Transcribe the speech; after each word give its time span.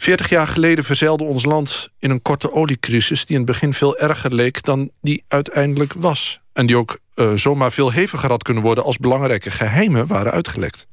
Veertig 0.00 0.28
jaar 0.28 0.48
geleden 0.48 0.84
verzeilde 0.84 1.24
ons 1.24 1.44
land 1.44 1.88
in 1.98 2.10
een 2.10 2.22
korte 2.22 2.52
oliecrisis... 2.52 3.24
die 3.24 3.36
in 3.36 3.42
het 3.42 3.50
begin 3.50 3.74
veel 3.74 3.98
erger 3.98 4.34
leek 4.34 4.62
dan 4.62 4.90
die 5.00 5.24
uiteindelijk 5.28 5.92
was. 5.96 6.40
En 6.52 6.66
die 6.66 6.76
ook 6.76 7.00
uh, 7.14 7.32
zomaar 7.34 7.72
veel 7.72 7.92
heviger 7.92 8.30
had 8.30 8.42
kunnen 8.42 8.62
worden... 8.62 8.84
als 8.84 8.96
belangrijke 8.96 9.50
geheimen 9.50 10.06
waren 10.06 10.32
uitgelekt. 10.32 10.86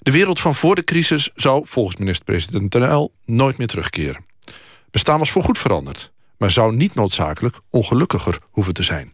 De 0.00 0.10
wereld 0.10 0.40
van 0.40 0.54
voor 0.54 0.74
de 0.74 0.84
crisis 0.84 1.30
zou, 1.34 1.62
volgens 1.66 1.96
minister-president 1.96 2.70
Tenel... 2.70 3.12
nooit 3.24 3.58
meer 3.58 3.66
terugkeren. 3.66 4.24
Bestaan 4.90 5.18
was 5.18 5.30
voorgoed 5.30 5.58
veranderd... 5.58 6.12
maar 6.38 6.50
zou 6.50 6.74
niet 6.74 6.94
noodzakelijk 6.94 7.58
ongelukkiger 7.70 8.38
hoeven 8.50 8.74
te 8.74 8.82
zijn. 8.82 9.12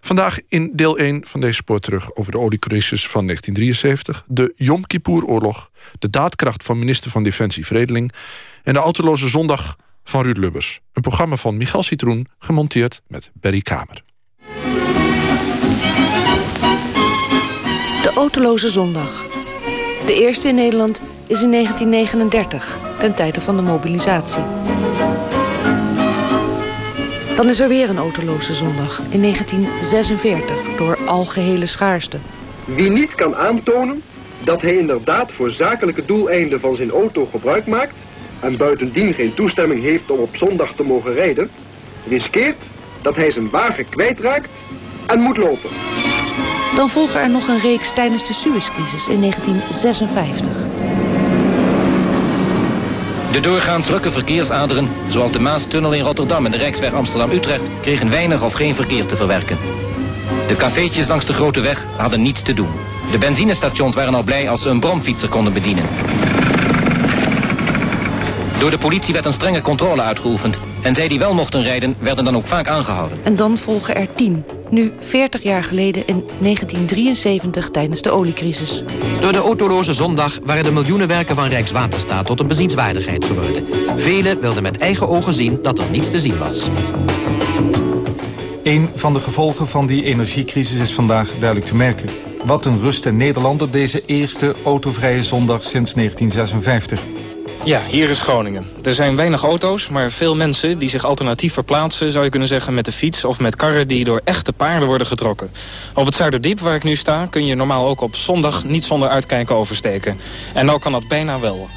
Vandaag 0.00 0.40
in 0.48 0.70
deel 0.74 0.98
1 0.98 1.26
van 1.26 1.40
deze 1.40 1.54
spoor 1.54 1.80
terug 1.80 2.14
over 2.14 2.32
de 2.32 2.38
oliecrisis 2.38 3.08
van 3.08 3.26
1973... 3.26 4.24
de 4.26 4.52
Yom 4.56 4.86
Kippur-oorlog, 4.86 5.70
de 5.98 6.10
daadkracht 6.10 6.62
van 6.62 6.78
minister 6.78 7.10
van 7.10 7.22
Defensie 7.22 7.66
Vredeling... 7.66 8.12
en 8.62 8.72
de 8.72 8.78
autoloze 8.78 9.28
zondag 9.28 9.76
van 10.04 10.22
Ruud 10.22 10.36
Lubbers. 10.36 10.80
Een 10.92 11.02
programma 11.02 11.36
van 11.36 11.56
Michel 11.56 11.82
Citroen, 11.82 12.28
gemonteerd 12.38 13.02
met 13.06 13.30
Berry 13.34 13.60
Kamer. 13.60 14.02
De 18.02 18.12
autoloze 18.14 18.68
zondag. 18.68 19.26
De 20.06 20.14
eerste 20.20 20.48
in 20.48 20.54
Nederland 20.54 21.02
is 21.26 21.42
in 21.42 21.50
1939, 21.50 22.80
ten 22.98 23.14
tijde 23.14 23.40
van 23.40 23.56
de 23.56 23.62
mobilisatie. 23.62 24.42
Dan 27.38 27.48
is 27.48 27.60
er 27.60 27.68
weer 27.68 27.90
een 27.90 27.98
autoloze 27.98 28.54
zondag 28.54 29.02
in 29.10 29.20
1946 29.22 30.76
door 30.76 30.98
algehele 31.06 31.66
schaarste. 31.66 32.18
Wie 32.64 32.90
niet 32.90 33.14
kan 33.14 33.36
aantonen 33.36 34.02
dat 34.44 34.62
hij 34.62 34.76
inderdaad 34.76 35.32
voor 35.32 35.50
zakelijke 35.50 36.04
doeleinden 36.04 36.60
van 36.60 36.76
zijn 36.76 36.90
auto 36.90 37.26
gebruik 37.26 37.66
maakt... 37.66 37.94
en 38.40 38.56
buitendien 38.56 39.14
geen 39.14 39.34
toestemming 39.34 39.82
heeft 39.82 40.10
om 40.10 40.18
op 40.18 40.36
zondag 40.36 40.72
te 40.74 40.82
mogen 40.82 41.14
rijden... 41.14 41.50
riskeert 42.08 42.64
dat 43.02 43.16
hij 43.16 43.30
zijn 43.30 43.50
wagen 43.50 43.88
kwijtraakt 43.88 44.50
en 45.06 45.20
moet 45.20 45.36
lopen. 45.36 45.70
Dan 46.74 46.88
volgen 46.88 47.20
er 47.20 47.30
nog 47.30 47.48
een 47.48 47.60
reeks 47.60 47.92
tijdens 47.92 48.26
de 48.26 48.32
Suezcrisis 48.32 49.08
in 49.08 49.20
1956. 49.20 50.67
De 53.32 53.40
doorgaans 53.40 53.86
drukke 53.86 54.10
verkeersaderen, 54.10 54.88
zoals 55.08 55.32
de 55.32 55.40
Maastunnel 55.40 55.92
in 55.92 56.02
Rotterdam 56.04 56.44
en 56.44 56.50
de 56.50 56.58
Rijksweg 56.58 56.92
Amsterdam-Utrecht, 56.92 57.62
kregen 57.80 58.10
weinig 58.10 58.42
of 58.42 58.52
geen 58.52 58.74
verkeer 58.74 59.06
te 59.06 59.16
verwerken. 59.16 59.58
De 60.46 60.56
cafeetjes 60.56 61.08
langs 61.08 61.24
de 61.24 61.32
grote 61.32 61.60
weg 61.60 61.84
hadden 61.96 62.22
niets 62.22 62.42
te 62.42 62.52
doen. 62.52 62.68
De 63.10 63.18
benzinestations 63.18 63.94
waren 63.94 64.14
al 64.14 64.22
blij 64.22 64.48
als 64.48 64.62
ze 64.62 64.68
een 64.68 64.80
bromfietser 64.80 65.28
konden 65.28 65.52
bedienen. 65.52 65.84
Door 68.58 68.70
de 68.70 68.78
politie 68.78 69.14
werd 69.14 69.24
een 69.24 69.32
strenge 69.32 69.60
controle 69.60 70.02
uitgeoefend. 70.02 70.58
En 70.82 70.94
zij 70.94 71.08
die 71.08 71.18
wel 71.18 71.34
mochten 71.34 71.62
rijden, 71.62 71.96
werden 71.98 72.24
dan 72.24 72.36
ook 72.36 72.46
vaak 72.46 72.68
aangehouden. 72.68 73.18
En 73.22 73.36
dan 73.36 73.56
volgen 73.56 73.96
er 73.96 74.12
tien. 74.12 74.44
Nu 74.70 74.92
40 75.00 75.42
jaar 75.42 75.64
geleden 75.64 76.06
in 76.06 76.24
1973 76.40 77.70
tijdens 77.70 78.02
de 78.02 78.10
oliecrisis. 78.10 78.84
Door 79.20 79.32
de 79.32 79.38
autoloze 79.38 79.92
zondag 79.92 80.38
waren 80.44 80.62
de 80.62 80.72
miljoenenwerken 80.72 81.34
van 81.34 81.48
Rijkswaterstaat 81.48 82.26
tot 82.26 82.40
een 82.40 82.46
bezienswaardigheid 82.46 83.24
geworden. 83.24 83.66
Velen 83.96 84.40
wilden 84.40 84.62
met 84.62 84.78
eigen 84.78 85.08
ogen 85.08 85.34
zien 85.34 85.58
dat 85.62 85.78
er 85.78 85.90
niets 85.90 86.10
te 86.10 86.20
zien 86.20 86.38
was. 86.38 86.68
Een 88.62 88.88
van 88.94 89.12
de 89.12 89.18
gevolgen 89.18 89.68
van 89.68 89.86
die 89.86 90.04
energiecrisis 90.04 90.80
is 90.80 90.94
vandaag 90.94 91.30
duidelijk 91.38 91.66
te 91.66 91.76
merken. 91.76 92.08
Wat 92.44 92.64
een 92.64 92.80
rust 92.80 93.06
in 93.06 93.16
Nederland 93.16 93.62
op 93.62 93.72
deze 93.72 94.02
eerste 94.06 94.54
autovrije 94.64 95.22
zondag 95.22 95.64
sinds 95.64 95.94
1956. 95.94 97.02
Ja, 97.64 97.80
hier 97.88 98.08
is 98.08 98.20
Groningen. 98.20 98.66
Er 98.82 98.92
zijn 98.92 99.16
weinig 99.16 99.42
auto's, 99.42 99.88
maar 99.88 100.10
veel 100.10 100.36
mensen 100.36 100.78
die 100.78 100.88
zich 100.88 101.04
alternatief 101.04 101.52
verplaatsen... 101.52 102.10
zou 102.10 102.24
je 102.24 102.30
kunnen 102.30 102.48
zeggen 102.48 102.74
met 102.74 102.84
de 102.84 102.92
fiets 102.92 103.24
of 103.24 103.38
met 103.38 103.56
karren 103.56 103.88
die 103.88 104.04
door 104.04 104.20
echte 104.24 104.52
paarden 104.52 104.88
worden 104.88 105.06
getrokken. 105.06 105.50
Op 105.94 106.06
het 106.06 106.14
Zuiderdiep, 106.14 106.60
waar 106.60 106.74
ik 106.74 106.84
nu 106.84 106.96
sta, 106.96 107.26
kun 107.26 107.46
je 107.46 107.54
normaal 107.54 107.86
ook 107.86 108.00
op 108.00 108.16
zondag... 108.16 108.64
niet 108.64 108.84
zonder 108.84 109.08
uitkijken 109.08 109.56
oversteken. 109.56 110.20
En 110.54 110.66
nou 110.66 110.78
kan 110.78 110.92
dat 110.92 111.08
bijna 111.08 111.40
wel. 111.40 111.68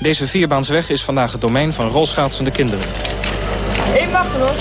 Deze 0.00 0.26
vierbaansweg 0.26 0.90
is 0.90 1.02
vandaag 1.02 1.32
het 1.32 1.40
domein 1.40 1.72
van 1.72 1.88
rolschaatsende 1.88 2.50
kinderen. 2.50 2.84
Even 3.94 4.12
wachten 4.12 4.40
hoor. 4.40 4.54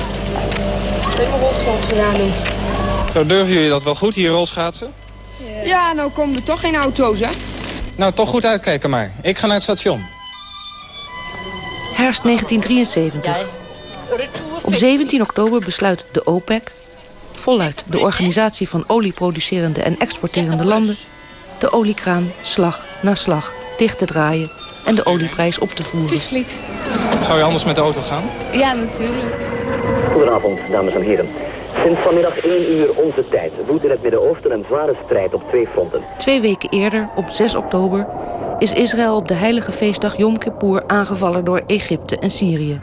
Even 1.19 1.39
rolschaats 1.39 1.85
gedaan 1.85 2.13
doen. 2.13 2.31
Zo, 3.13 3.25
durven 3.25 3.53
jullie 3.53 3.69
dat 3.69 3.83
wel 3.83 3.95
goed, 3.95 4.15
hier 4.15 4.29
rolschaatsen? 4.29 4.93
Ja, 5.65 5.93
nou 5.93 6.11
komen 6.11 6.35
er 6.35 6.43
toch 6.43 6.59
geen 6.59 6.75
auto's, 6.75 7.19
hè? 7.19 7.29
Nou, 7.95 8.13
toch 8.13 8.29
goed 8.29 8.45
uitkijken 8.45 8.89
maar. 8.89 9.11
Ik 9.21 9.37
ga 9.37 9.45
naar 9.45 9.55
het 9.55 9.63
station. 9.63 10.05
Herfst 12.01 12.23
1973. 12.23 13.47
Op 14.63 14.73
17 14.73 15.22
oktober 15.22 15.59
besluit 15.59 16.06
de 16.12 16.25
OPEC, 16.25 16.72
voluit 17.31 17.84
de 17.88 18.00
Organisatie 18.00 18.69
van 18.69 18.84
Olieproducerende 18.88 19.81
en 19.81 20.00
Exporterende 20.00 20.66
Landen, 20.66 20.95
de 21.59 21.72
oliekraan 21.72 22.31
slag 22.41 22.85
na 23.01 23.16
slag 23.16 23.53
dicht 23.78 23.97
te 23.97 24.06
draaien 24.06 24.51
en 24.85 24.95
de 24.95 25.06
olieprijs 25.06 25.59
op 25.59 25.69
te 25.69 25.84
voeren. 25.84 26.09
Visvliet. 26.09 26.59
Zou 27.23 27.38
je 27.38 27.44
anders 27.44 27.66
met 27.66 27.75
de 27.75 27.81
auto 27.81 28.01
gaan? 28.01 28.23
Ja, 28.51 28.73
natuurlijk. 28.73 29.35
Goedenavond, 30.11 30.59
dames 30.72 30.94
en 30.94 31.01
heren. 31.01 31.29
Sinds 31.84 32.01
vanmiddag 32.01 32.38
1 32.38 32.72
uur 32.72 32.90
onze 32.95 33.28
tijd 33.29 33.51
woedt 33.67 33.84
in 33.84 33.90
het 33.90 34.01
Midden-Oosten 34.01 34.51
een 34.51 34.66
zware 34.67 34.95
strijd 35.06 35.34
op 35.34 35.44
twee 35.50 35.67
fronten. 35.67 36.01
Twee 36.17 36.41
weken 36.41 36.69
eerder, 36.69 37.09
op 37.16 37.29
6 37.29 37.56
oktober, 37.56 38.07
is 38.61 38.73
Israël 38.73 39.16
op 39.16 39.27
de 39.27 39.33
heilige 39.33 39.72
feestdag 39.72 40.17
Yom 40.17 40.38
Kippur 40.38 40.88
aangevallen 40.88 41.45
door 41.45 41.63
Egypte 41.67 42.17
en 42.17 42.29
Syrië. 42.29 42.79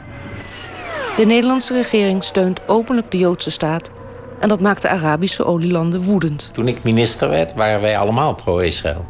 De 1.15 1.25
Nederlandse 1.25 1.73
regering 1.73 2.23
steunt 2.23 2.67
openlijk 2.67 3.11
de 3.11 3.17
Joodse 3.17 3.51
staat 3.51 3.91
en 4.39 4.49
dat 4.49 4.59
maakt 4.59 4.81
de 4.81 4.89
Arabische 4.89 5.45
olielanden 5.45 6.01
woedend. 6.01 6.49
Toen 6.53 6.67
ik 6.67 6.83
minister 6.83 7.29
werd, 7.29 7.53
waren 7.53 7.81
wij 7.81 7.97
allemaal 7.97 8.35
pro-Israël. 8.35 9.05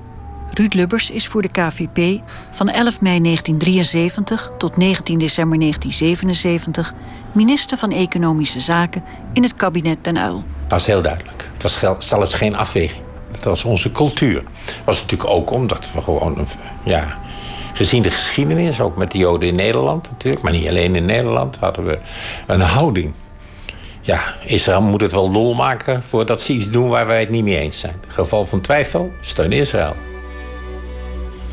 Ruud 0.53 0.73
Lubbers 0.73 1.11
is 1.11 1.27
voor 1.27 1.41
de 1.41 1.49
KVP 1.51 2.21
van 2.51 2.69
11 2.69 3.01
mei 3.01 3.21
1973 3.21 4.51
tot 4.57 4.77
19 4.77 5.19
december 5.19 5.59
1977 5.59 6.93
minister 7.31 7.77
van 7.77 7.91
Economische 7.91 8.59
Zaken 8.59 9.03
in 9.33 9.43
het 9.43 9.55
kabinet 9.55 10.03
Den 10.03 10.17
Uyl. 10.17 10.43
Dat 10.61 10.71
was 10.71 10.85
heel 10.85 11.01
duidelijk. 11.01 11.49
Het 11.53 11.63
was 11.63 12.07
zelfs 12.07 12.33
geen 12.33 12.55
afweging. 12.55 13.01
Dat 13.31 13.43
was 13.43 13.65
onze 13.65 13.91
cultuur. 13.91 14.43
Dat 14.65 14.85
was 14.85 15.01
natuurlijk 15.01 15.29
ook 15.29 15.51
omdat 15.51 15.91
we 15.93 16.01
gewoon, 16.01 16.47
ja, 16.83 17.17
gezien 17.73 18.01
de 18.01 18.11
geschiedenis, 18.11 18.81
ook 18.81 18.97
met 18.97 19.11
de 19.11 19.17
Joden 19.17 19.47
in 19.47 19.55
Nederland 19.55 20.09
natuurlijk, 20.11 20.43
maar 20.43 20.51
niet 20.51 20.67
alleen 20.67 20.95
in 20.95 21.05
Nederland, 21.05 21.57
hadden 21.59 21.85
we 21.85 21.97
een 22.47 22.61
houding. 22.61 23.13
Ja, 24.01 24.35
Israël 24.45 24.81
moet 24.81 25.01
het 25.01 25.11
wel 25.11 25.31
lol 25.31 25.53
maken 25.53 26.03
voordat 26.03 26.41
ze 26.41 26.53
iets 26.53 26.69
doen 26.69 26.89
waar 26.89 27.07
wij 27.07 27.19
het 27.19 27.29
niet 27.29 27.43
mee 27.43 27.57
eens 27.57 27.79
zijn. 27.79 27.95
In 28.07 28.11
geval 28.11 28.45
van 28.45 28.61
twijfel, 28.61 29.11
steun 29.21 29.51
Israël. 29.51 29.95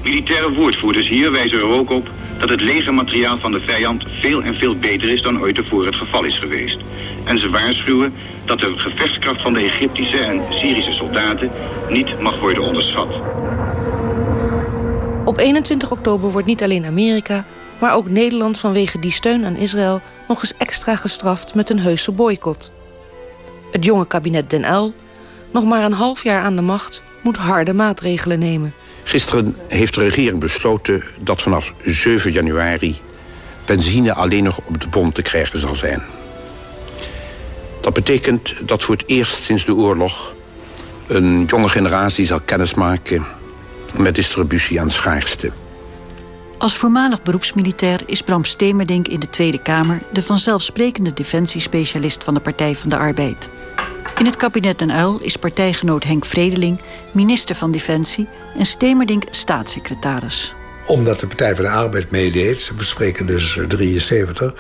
Militaire 0.03 0.53
woordvoerders 0.53 1.09
hier 1.09 1.33
wijzen 1.33 1.59
er 1.59 1.65
ook 1.65 1.91
op 1.91 2.09
dat 2.39 2.49
het 2.49 2.61
legermateriaal 2.61 3.39
van 3.39 3.53
de 3.53 3.61
vijand 3.61 4.05
veel 4.21 4.43
en 4.43 4.55
veel 4.55 4.77
beter 4.77 5.09
is 5.09 5.23
dan 5.23 5.41
ooit 5.41 5.55
tevoren 5.55 5.87
het 5.87 5.97
geval 5.97 6.25
is 6.25 6.39
geweest. 6.39 6.79
En 7.25 7.39
ze 7.39 7.51
waarschuwen 7.51 8.15
dat 8.47 8.59
de 8.59 8.73
gevechtskracht 8.77 9.43
van 9.43 9.53
de 9.53 9.61
Egyptische 9.61 10.19
en 10.19 10.43
Syrische 10.51 10.93
soldaten 10.93 11.51
niet 11.89 12.21
mag 12.21 12.41
worden 12.41 12.63
onderschat. 12.63 13.09
Op 15.25 15.39
21 15.39 15.91
oktober 15.91 16.31
wordt 16.31 16.47
niet 16.47 16.63
alleen 16.63 16.85
Amerika, 16.85 17.45
maar 17.81 17.95
ook 17.95 18.09
Nederland 18.09 18.59
vanwege 18.59 18.99
die 18.99 19.11
steun 19.11 19.45
aan 19.45 19.57
Israël 19.57 20.01
nog 20.29 20.41
eens 20.41 20.57
extra 20.57 20.97
gestraft 20.97 21.55
met 21.55 21.71
een 21.71 21.79
heuse 21.79 22.13
boycott. 22.13 22.71
Het 23.73 23.85
jonge 23.85 24.07
kabinet 24.07 24.51
Den 24.51 24.65
Uyl, 24.65 24.95
nog 25.53 25.65
maar 25.65 25.85
een 25.85 25.93
half 25.93 26.23
jaar 26.23 26.43
aan 26.43 26.57
de 26.57 26.63
macht, 26.63 27.03
moet 27.23 27.37
harde 27.37 27.73
maatregelen 27.73 28.39
nemen. 28.39 28.75
Gisteren 29.03 29.57
heeft 29.69 29.95
de 29.95 30.01
regering 30.01 30.39
besloten 30.39 31.03
dat 31.19 31.43
vanaf 31.43 31.73
7 31.85 32.33
januari 32.33 33.01
benzine 33.65 34.15
alleen 34.15 34.45
nog 34.45 34.59
op 34.67 34.81
de 34.81 34.89
bom 34.89 35.13
te 35.13 35.23
krijgen 35.23 35.59
zal 35.59 35.75
zijn. 35.75 36.03
Dat 37.81 37.95
betekent 37.95 38.55
dat 38.69 38.85
voor 38.85 38.97
het 38.97 39.05
eerst 39.07 39.43
sinds 39.43 39.65
de 39.65 39.75
oorlog 39.75 40.35
een 41.07 41.45
jonge 41.45 41.69
generatie 41.69 42.27
zal 42.27 42.41
kennismaken 42.41 43.27
met 43.97 44.15
distributie 44.15 44.81
aan 44.81 44.91
schaarste. 44.91 45.53
Als 46.59 46.77
voormalig 46.77 47.23
beroepsmilitair 47.23 48.01
is 48.07 48.23
Bram 48.23 48.45
Stemerdink 48.45 49.09
in 49.09 49.21
de 49.21 49.31
Tweede 49.31 49.63
Kamer 49.63 50.03
de 50.13 50.23
vanzelfsprekende 50.23 51.13
defensiespecialist 51.13 52.25
van 52.25 52.35
de 52.35 52.41
Partij 52.41 52.77
van 52.77 52.89
de 52.89 52.97
Arbeid. 52.97 53.51
In 54.19 54.25
het 54.25 54.37
kabinet 54.37 54.79
Den 54.79 54.93
Uil 54.93 55.19
is 55.21 55.37
partijgenoot 55.37 56.05
Henk 56.05 56.25
Vredeling 56.25 56.81
minister 57.13 57.55
van 57.55 57.71
Defensie 57.71 58.29
en 58.59 58.67
Stemerdink 58.67 59.23
staatssecretaris. 59.31 60.55
Omdat 60.87 61.21
de 61.21 61.27
Partij 61.27 61.55
van 61.55 61.65
de 61.65 61.71
Arbeid 61.71 62.11
meedeed, 62.11 62.71
we 62.77 62.85
spreken 62.85 63.27
dus 63.27 63.59
73, 63.69 64.53
uh, 64.53 64.59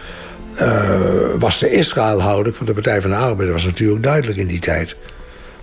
was 1.38 1.58
de 1.58 1.70
Israëlhouding 1.70 2.56
van 2.56 2.66
de 2.66 2.72
Partij 2.72 3.00
van 3.00 3.10
de 3.10 3.16
Arbeid 3.16 3.50
was 3.50 3.64
natuurlijk 3.64 4.02
duidelijk 4.02 4.38
in 4.38 4.46
die 4.46 4.60
tijd. 4.60 4.96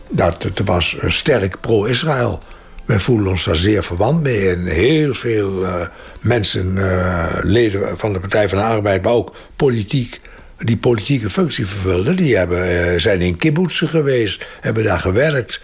Dat 0.09 0.43
het 0.43 0.59
was 0.65 0.95
sterk 1.07 1.59
pro-Israël. 1.59 2.41
Wij 2.85 2.99
voelen 2.99 3.27
ons 3.27 3.43
daar 3.43 3.55
zeer 3.55 3.83
verwant 3.83 4.21
mee. 4.21 4.49
En 4.49 4.65
heel 4.65 5.13
veel 5.13 5.61
uh, 5.61 5.75
mensen, 6.21 6.75
uh, 6.75 7.37
leden 7.41 7.97
van 7.97 8.13
de 8.13 8.19
Partij 8.19 8.49
van 8.49 8.57
de 8.57 8.63
Arbeid... 8.63 9.01
maar 9.01 9.13
ook 9.13 9.35
politiek, 9.55 10.21
die 10.57 10.77
politieke 10.77 11.29
functie 11.29 11.67
vervulden... 11.67 12.15
die 12.15 12.37
hebben, 12.37 13.01
zijn 13.01 13.21
in 13.21 13.37
kibbutzen 13.37 13.87
geweest, 13.87 14.45
hebben 14.61 14.83
daar 14.83 14.99
gewerkt. 14.99 15.61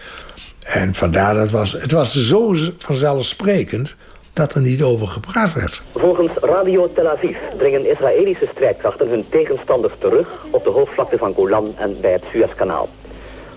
En 0.60 0.94
vandaar, 0.94 1.34
dat 1.34 1.50
was, 1.50 1.72
het 1.72 1.92
was 1.92 2.26
zo 2.26 2.54
vanzelfsprekend 2.78 3.96
dat 4.40 4.54
er 4.54 4.60
niet 4.60 4.82
over 4.82 5.06
gepraat 5.06 5.52
werd. 5.52 5.82
Volgens 5.94 6.32
Radio 6.40 6.92
Tel 6.94 7.08
Aviv 7.08 7.36
dringen 7.58 7.90
Israëlische 7.90 8.48
strijdkrachten 8.52 9.08
hun 9.08 9.24
tegenstanders 9.28 9.94
terug... 9.98 10.28
op 10.50 10.64
de 10.64 10.70
hoofdvlakte 10.70 11.18
van 11.18 11.34
Golan 11.34 11.74
en 11.76 11.96
bij 12.00 12.12
het 12.12 12.24
Suezkanaal. 12.32 12.88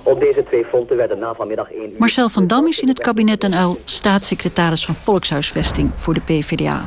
Op 0.04 0.20
deze 0.20 0.44
twee 0.44 0.66
fronten 0.66 0.98
werden 0.98 1.20
na 1.20 1.34
vanmiddag 1.34 1.72
1 1.72 1.82
uur... 1.82 1.90
Marcel 1.98 2.30
van 2.30 2.48
Dam 2.48 2.68
is 2.68 2.80
in 2.80 2.88
het 2.88 3.00
kabinet 3.00 3.44
Uyl 3.44 3.80
staatssecretaris 3.86 4.86
van 4.86 4.96
Volkshuisvesting 4.96 5.92
voor 5.96 6.14
de 6.14 6.22
PvdA. 6.22 6.86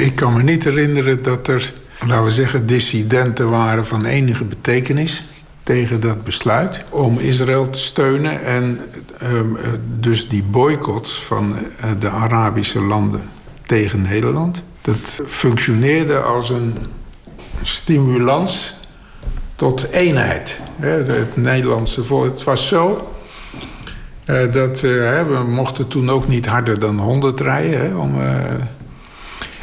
Ik 0.00 0.14
kan 0.14 0.32
me 0.32 0.42
niet 0.42 0.64
herinneren 0.64 1.22
dat 1.22 1.48
er, 1.48 1.72
laten 2.06 2.24
we 2.24 2.30
zeggen, 2.30 2.66
dissidenten 2.66 3.50
waren 3.50 3.86
van 3.86 4.04
enige 4.04 4.44
betekenis 4.44 5.22
tegen 5.68 6.00
dat 6.00 6.24
besluit 6.24 6.84
om 6.88 7.18
Israël 7.18 7.70
te 7.70 7.78
steunen 7.78 8.42
en 8.42 8.80
um, 9.22 9.56
dus 10.00 10.28
die 10.28 10.42
boycott 10.42 11.10
van 11.10 11.54
uh, 11.54 11.90
de 11.98 12.08
Arabische 12.08 12.80
landen 12.80 13.22
tegen 13.66 14.00
Nederland. 14.02 14.62
Dat 14.80 15.20
functioneerde 15.26 16.18
als 16.18 16.50
een 16.50 16.76
stimulans 17.62 18.74
tot 19.54 19.90
eenheid. 19.90 20.60
Het 20.80 21.36
Nederlandse 21.36 22.04
volk. 22.04 22.24
Het 22.24 22.44
was 22.44 22.68
zo 22.68 23.12
uh, 24.26 24.52
dat 24.52 24.80
we 24.80 25.44
mochten 25.48 25.88
toen 25.88 26.10
ook 26.10 26.28
niet 26.28 26.46
harder 26.46 26.78
dan 26.78 26.98
100 26.98 27.40
rijden. 27.40 27.92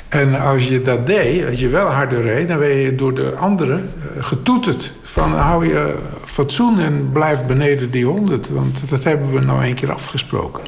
En 0.09 0.39
als 0.39 0.67
je 0.67 0.81
dat 0.81 1.07
deed, 1.07 1.45
als 1.45 1.59
je 1.59 1.69
wel 1.69 1.87
harder 1.87 2.21
reed, 2.21 2.47
dan 2.47 2.57
werd 2.57 2.81
je 2.81 2.95
door 2.95 3.13
de 3.13 3.35
anderen 3.35 3.89
getoeterd. 4.19 4.93
Van 5.25 5.33
hou 5.33 5.67
je 5.67 5.95
fatsoen 6.25 6.79
en 6.79 7.09
blijf 7.13 7.45
beneden 7.45 7.91
die 7.91 8.05
100. 8.05 8.49
Want 8.49 8.89
dat 8.89 9.03
hebben 9.03 9.33
we 9.33 9.39
nou 9.39 9.65
een 9.65 9.73
keer 9.73 9.91
afgesproken. 9.91 10.63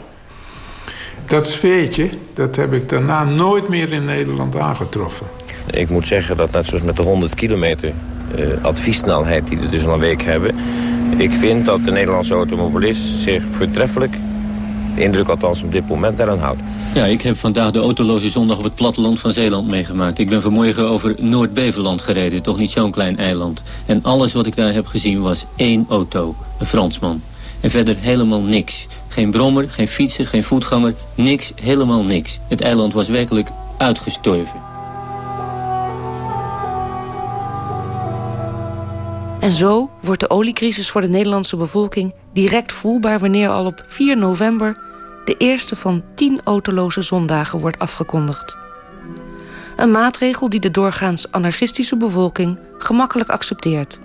Dat 1.25 1.47
sfeertje, 1.47 2.09
dat 2.33 2.55
heb 2.55 2.73
ik 2.73 2.89
daarna 2.89 3.23
nooit 3.23 3.67
meer 3.69 3.91
in 3.91 4.05
Nederland 4.05 4.55
aangetroffen. 4.55 5.25
Ik 5.71 5.89
moet 5.89 6.07
zeggen 6.07 6.37
dat 6.37 6.51
net 6.51 6.65
zoals 6.65 6.83
met 6.83 6.95
de 6.95 7.01
100 7.01 7.35
kilometer 7.35 7.93
adviessnelheid 8.61 9.47
die 9.47 9.57
we 9.57 9.69
dus 9.69 9.85
al 9.85 9.93
een 9.93 9.99
week 9.99 10.21
hebben... 10.23 10.55
ik 11.17 11.31
vind 11.31 11.65
dat 11.65 11.83
de 11.83 11.91
Nederlandse 11.91 12.33
automobilist 12.33 13.19
zich 13.19 13.43
voortreffelijk... 13.49 14.15
de 14.97 15.03
indruk 15.03 15.27
althans 15.27 15.61
op 15.61 15.71
dit 15.71 15.87
moment 15.87 16.17
daaraan 16.17 16.39
houdt. 16.39 16.61
Ja, 16.93 17.05
ik 17.05 17.21
heb 17.21 17.37
vandaag 17.37 17.71
de 17.71 17.79
autoloze 17.79 18.29
zondag 18.29 18.57
op 18.57 18.63
het 18.63 18.75
platteland 18.75 19.19
van 19.19 19.31
Zeeland 19.31 19.67
meegemaakt. 19.67 20.19
Ik 20.19 20.29
ben 20.29 20.41
vanmorgen 20.41 20.89
over 20.89 21.15
Noord-Beverland 21.19 22.01
gereden, 22.01 22.41
toch 22.41 22.57
niet 22.57 22.71
zo'n 22.71 22.91
klein 22.91 23.17
eiland. 23.17 23.61
En 23.85 24.03
alles 24.03 24.33
wat 24.33 24.45
ik 24.45 24.55
daar 24.55 24.73
heb 24.73 24.85
gezien 24.85 25.21
was 25.21 25.45
één 25.55 25.85
auto, 25.89 26.35
een 26.59 26.65
Fransman. 26.65 27.21
En 27.59 27.69
verder 27.69 27.95
helemaal 27.99 28.41
niks. 28.41 28.87
Geen 29.07 29.31
brommer, 29.31 29.69
geen 29.69 29.87
fietser, 29.87 30.27
geen 30.27 30.43
voetganger, 30.43 30.93
niks, 31.15 31.51
helemaal 31.55 32.03
niks. 32.03 32.39
Het 32.47 32.61
eiland 32.61 32.93
was 32.93 33.07
werkelijk 33.07 33.49
uitgestorven. 33.77 34.65
En 39.39 39.51
zo 39.51 39.89
wordt 40.01 40.19
de 40.19 40.29
oliecrisis 40.29 40.89
voor 40.89 41.01
de 41.01 41.07
Nederlandse 41.07 41.57
bevolking 41.57 42.13
direct 42.33 42.73
voelbaar 42.73 43.19
wanneer 43.19 43.49
al 43.49 43.65
op 43.65 43.83
4 43.85 44.17
november 44.17 44.86
de 45.27 45.35
eerste 45.37 45.75
van 45.75 46.03
10 46.15 46.41
autoloze 46.43 47.01
zondagen 47.01 47.59
wordt 47.59 47.79
afgekondigd. 47.79 48.57
Een 49.75 49.91
maatregel 49.91 50.49
die 50.49 50.59
de 50.59 50.71
doorgaans 50.71 51.31
anarchistische 51.31 51.97
bevolking 51.97 52.59
gemakkelijk 52.77 53.29
accepteert. 53.29 53.99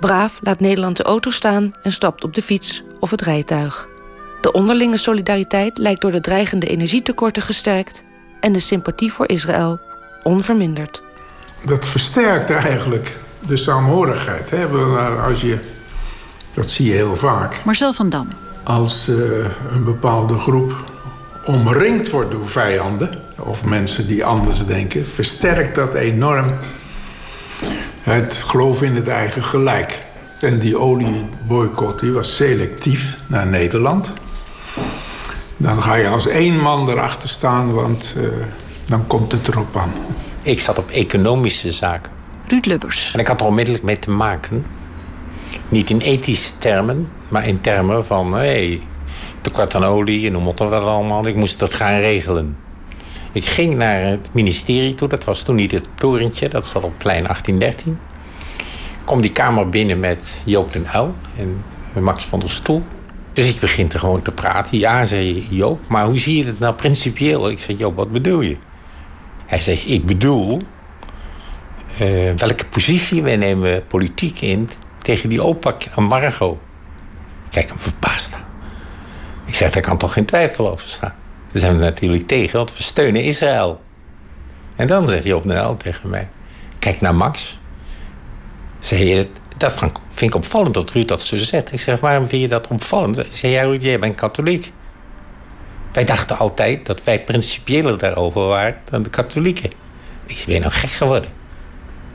Braaf 0.00 0.38
laat 0.42 0.60
Nederland 0.60 0.96
de 0.96 1.02
auto 1.02 1.30
staan 1.30 1.70
en 1.82 1.92
stapt 1.92 2.24
op 2.24 2.34
de 2.34 2.42
fiets 2.42 2.82
of 3.00 3.10
het 3.10 3.20
rijtuig. 3.20 3.88
De 4.40 4.52
onderlinge 4.52 4.96
solidariteit 4.96 5.78
lijkt 5.78 6.00
door 6.00 6.12
de 6.12 6.20
dreigende 6.20 6.66
energietekorten 6.66 7.42
gesterkt 7.42 8.04
en 8.40 8.52
de 8.52 8.60
sympathie 8.60 9.12
voor 9.12 9.28
Israël 9.28 9.80
onverminderd. 10.22 11.02
Dat 11.64 11.86
versterkt 11.86 12.50
eigenlijk 12.50 13.18
de 13.46 13.56
saamhorigheid. 13.56 14.50
Hè? 14.50 14.66
Als 15.22 15.40
je, 15.40 15.58
dat 16.54 16.70
zie 16.70 16.86
je 16.86 16.92
heel 16.92 17.16
vaak. 17.16 17.64
Marcel 17.64 17.92
van 17.92 18.08
Dam. 18.08 18.28
Als 18.68 19.08
uh, 19.08 19.46
een 19.72 19.84
bepaalde 19.84 20.34
groep 20.34 20.74
omringd 21.44 22.10
wordt 22.10 22.30
door 22.30 22.48
vijanden... 22.48 23.10
of 23.36 23.64
mensen 23.64 24.06
die 24.06 24.24
anders 24.24 24.66
denken... 24.66 25.06
versterkt 25.06 25.74
dat 25.74 25.94
enorm 25.94 26.46
het 28.02 28.34
geloof 28.34 28.82
in 28.82 28.94
het 28.94 29.08
eigen 29.08 29.42
gelijk. 29.42 30.06
En 30.40 30.58
die 30.58 30.78
olieboycott 30.78 32.00
die 32.00 32.12
was 32.12 32.36
selectief 32.36 33.18
naar 33.26 33.46
Nederland. 33.46 34.12
Dan 35.56 35.82
ga 35.82 35.94
je 35.94 36.08
als 36.08 36.26
één 36.26 36.60
man 36.60 36.88
erachter 36.88 37.28
staan, 37.28 37.72
want 37.72 38.14
uh, 38.16 38.28
dan 38.88 39.06
komt 39.06 39.32
het 39.32 39.48
erop 39.48 39.76
aan. 39.76 39.92
Ik 40.42 40.60
zat 40.60 40.78
op 40.78 40.90
economische 40.90 41.72
zaken. 41.72 42.12
Ruud 42.46 42.66
Lubbers. 42.66 43.10
En 43.14 43.20
ik 43.20 43.26
had 43.26 43.40
er 43.40 43.46
onmiddellijk 43.46 43.84
mee 43.84 43.98
te 43.98 44.10
maken. 44.10 44.64
Niet 45.68 45.90
in 45.90 46.00
ethische 46.00 46.58
termen, 46.58 47.08
maar 47.28 47.46
in 47.46 47.60
termen 47.60 48.04
van... 48.04 48.32
hé, 48.32 48.38
hey, 48.38 48.80
tekort 49.40 49.74
aan 49.74 49.84
olie, 49.84 50.20
je 50.20 50.30
noemt 50.30 50.58
dat 50.58 50.72
allemaal. 50.72 51.26
Ik 51.26 51.34
moest 51.34 51.58
dat 51.58 51.74
gaan 51.74 52.00
regelen. 52.00 52.56
Ik 53.32 53.44
ging 53.44 53.76
naar 53.76 54.04
het 54.04 54.28
ministerie 54.32 54.94
toe. 54.94 55.08
Dat 55.08 55.24
was 55.24 55.42
toen 55.42 55.54
niet 55.54 55.72
het 55.72 55.84
torentje. 55.94 56.48
Dat 56.48 56.66
zat 56.66 56.84
op 56.84 56.92
plein 56.98 57.22
1813. 57.22 57.98
Ik 58.98 59.04
kom 59.04 59.20
die 59.20 59.32
kamer 59.32 59.68
binnen 59.68 60.00
met 60.00 60.34
Joop 60.44 60.72
den 60.72 60.86
Uyl 60.94 61.14
en 61.94 62.02
Max 62.02 62.24
van 62.24 62.40
der 62.40 62.50
Stoel. 62.50 62.82
Dus 63.32 63.48
ik 63.48 63.60
begin 63.60 63.92
er 63.92 63.98
gewoon 63.98 64.22
te 64.22 64.32
praten. 64.32 64.78
Ja, 64.78 65.04
zei 65.04 65.46
Joop, 65.50 65.80
maar 65.88 66.04
hoe 66.04 66.18
zie 66.18 66.36
je 66.36 66.44
het 66.44 66.58
nou 66.58 66.74
principieel? 66.74 67.50
Ik 67.50 67.58
zei, 67.58 67.78
Joop, 67.78 67.96
wat 67.96 68.12
bedoel 68.12 68.40
je? 68.40 68.56
Hij 69.46 69.60
zei, 69.60 69.78
ik 69.78 70.06
bedoel 70.06 70.60
uh, 72.00 72.32
welke 72.36 72.64
positie 72.70 73.22
wij 73.22 73.36
nemen 73.36 73.86
politiek 73.86 74.40
in 74.40 74.70
tegen 75.08 75.28
die 75.28 75.42
OPAC-embargo. 75.42 76.58
Kijk 77.50 77.68
hem 77.68 77.80
verbaasd. 77.80 78.36
Ik 79.44 79.54
zeg, 79.54 79.70
daar 79.70 79.82
kan 79.82 79.96
toch 79.96 80.12
geen 80.12 80.24
twijfel 80.24 80.70
over 80.70 80.88
staan. 80.88 81.14
Daar 81.52 81.60
zijn 81.60 81.78
we 81.78 81.84
natuurlijk 81.84 82.26
tegen, 82.26 82.56
want 82.56 82.76
we 82.76 82.82
steunen 82.82 83.22
Israël. 83.22 83.80
En 84.76 84.86
dan 84.86 85.08
zegt 85.08 85.24
Joop 85.24 85.44
Nel 85.44 85.76
tegen 85.76 86.08
mij... 86.08 86.28
Kijk 86.78 87.00
naar 87.00 87.14
Max. 87.14 87.58
Zeg 88.78 88.98
je, 88.98 89.28
dat 89.56 89.78
vind 90.08 90.30
ik 90.30 90.34
opvallend 90.34 90.74
dat 90.74 90.90
Ruud 90.90 91.08
dat 91.08 91.22
zo 91.22 91.36
zegt. 91.36 91.72
Ik 91.72 91.80
zeg, 91.80 92.00
waarom 92.00 92.28
vind 92.28 92.42
je 92.42 92.48
dat 92.48 92.66
opvallend? 92.66 93.16
Zeg 93.16 93.50
jij, 93.50 93.62
Ruud, 93.62 93.82
jij 93.82 93.98
bent 93.98 94.14
katholiek. 94.14 94.72
Wij 95.92 96.04
dachten 96.04 96.38
altijd 96.38 96.86
dat 96.86 97.04
wij 97.04 97.24
principiëler 97.24 97.98
daarover 97.98 98.46
waren 98.46 98.76
dan 98.84 99.02
de 99.02 99.10
katholieken. 99.10 99.70
Ik 100.26 100.44
ben 100.46 100.60
nou 100.60 100.72
gek 100.72 100.90
geworden. 100.90 101.30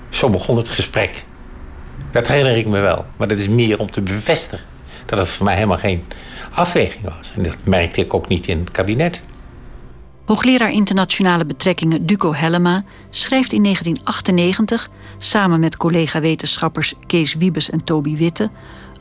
Zo 0.10 0.30
begon 0.30 0.58
het 0.58 0.68
gesprek. 0.68 1.24
Dat 2.14 2.28
herinner 2.28 2.58
ik 2.58 2.68
me 2.68 2.80
wel. 2.80 3.06
Maar 3.18 3.28
dat 3.28 3.40
is 3.40 3.48
meer 3.48 3.80
om 3.80 3.92
te 3.92 4.02
bevestigen 4.02 4.66
dat 5.06 5.20
het 5.20 5.30
voor 5.30 5.46
mij 5.46 5.56
helemaal 5.56 5.78
geen 5.78 6.04
afweging 6.54 7.04
was. 7.04 7.34
En 7.36 7.44
dat 7.44 7.58
merkte 7.64 8.02
ik 8.02 8.14
ook 8.14 8.28
niet 8.28 8.48
in 8.48 8.60
het 8.60 8.72
kabinet. 8.72 9.22
Hoogleraar 10.26 10.72
internationale 10.72 11.46
betrekkingen 11.46 12.06
Duco 12.06 12.34
Hellema 12.34 12.84
schrijft 13.10 13.54
in 13.54 13.64
1998 13.64 14.90
samen 15.18 15.60
met 15.60 15.78
collega-wetenschappers 15.78 16.94
Kees 17.06 17.34
Wiebes 17.34 17.70
en 17.70 17.84
Toby 17.84 18.18
Witte 18.18 18.50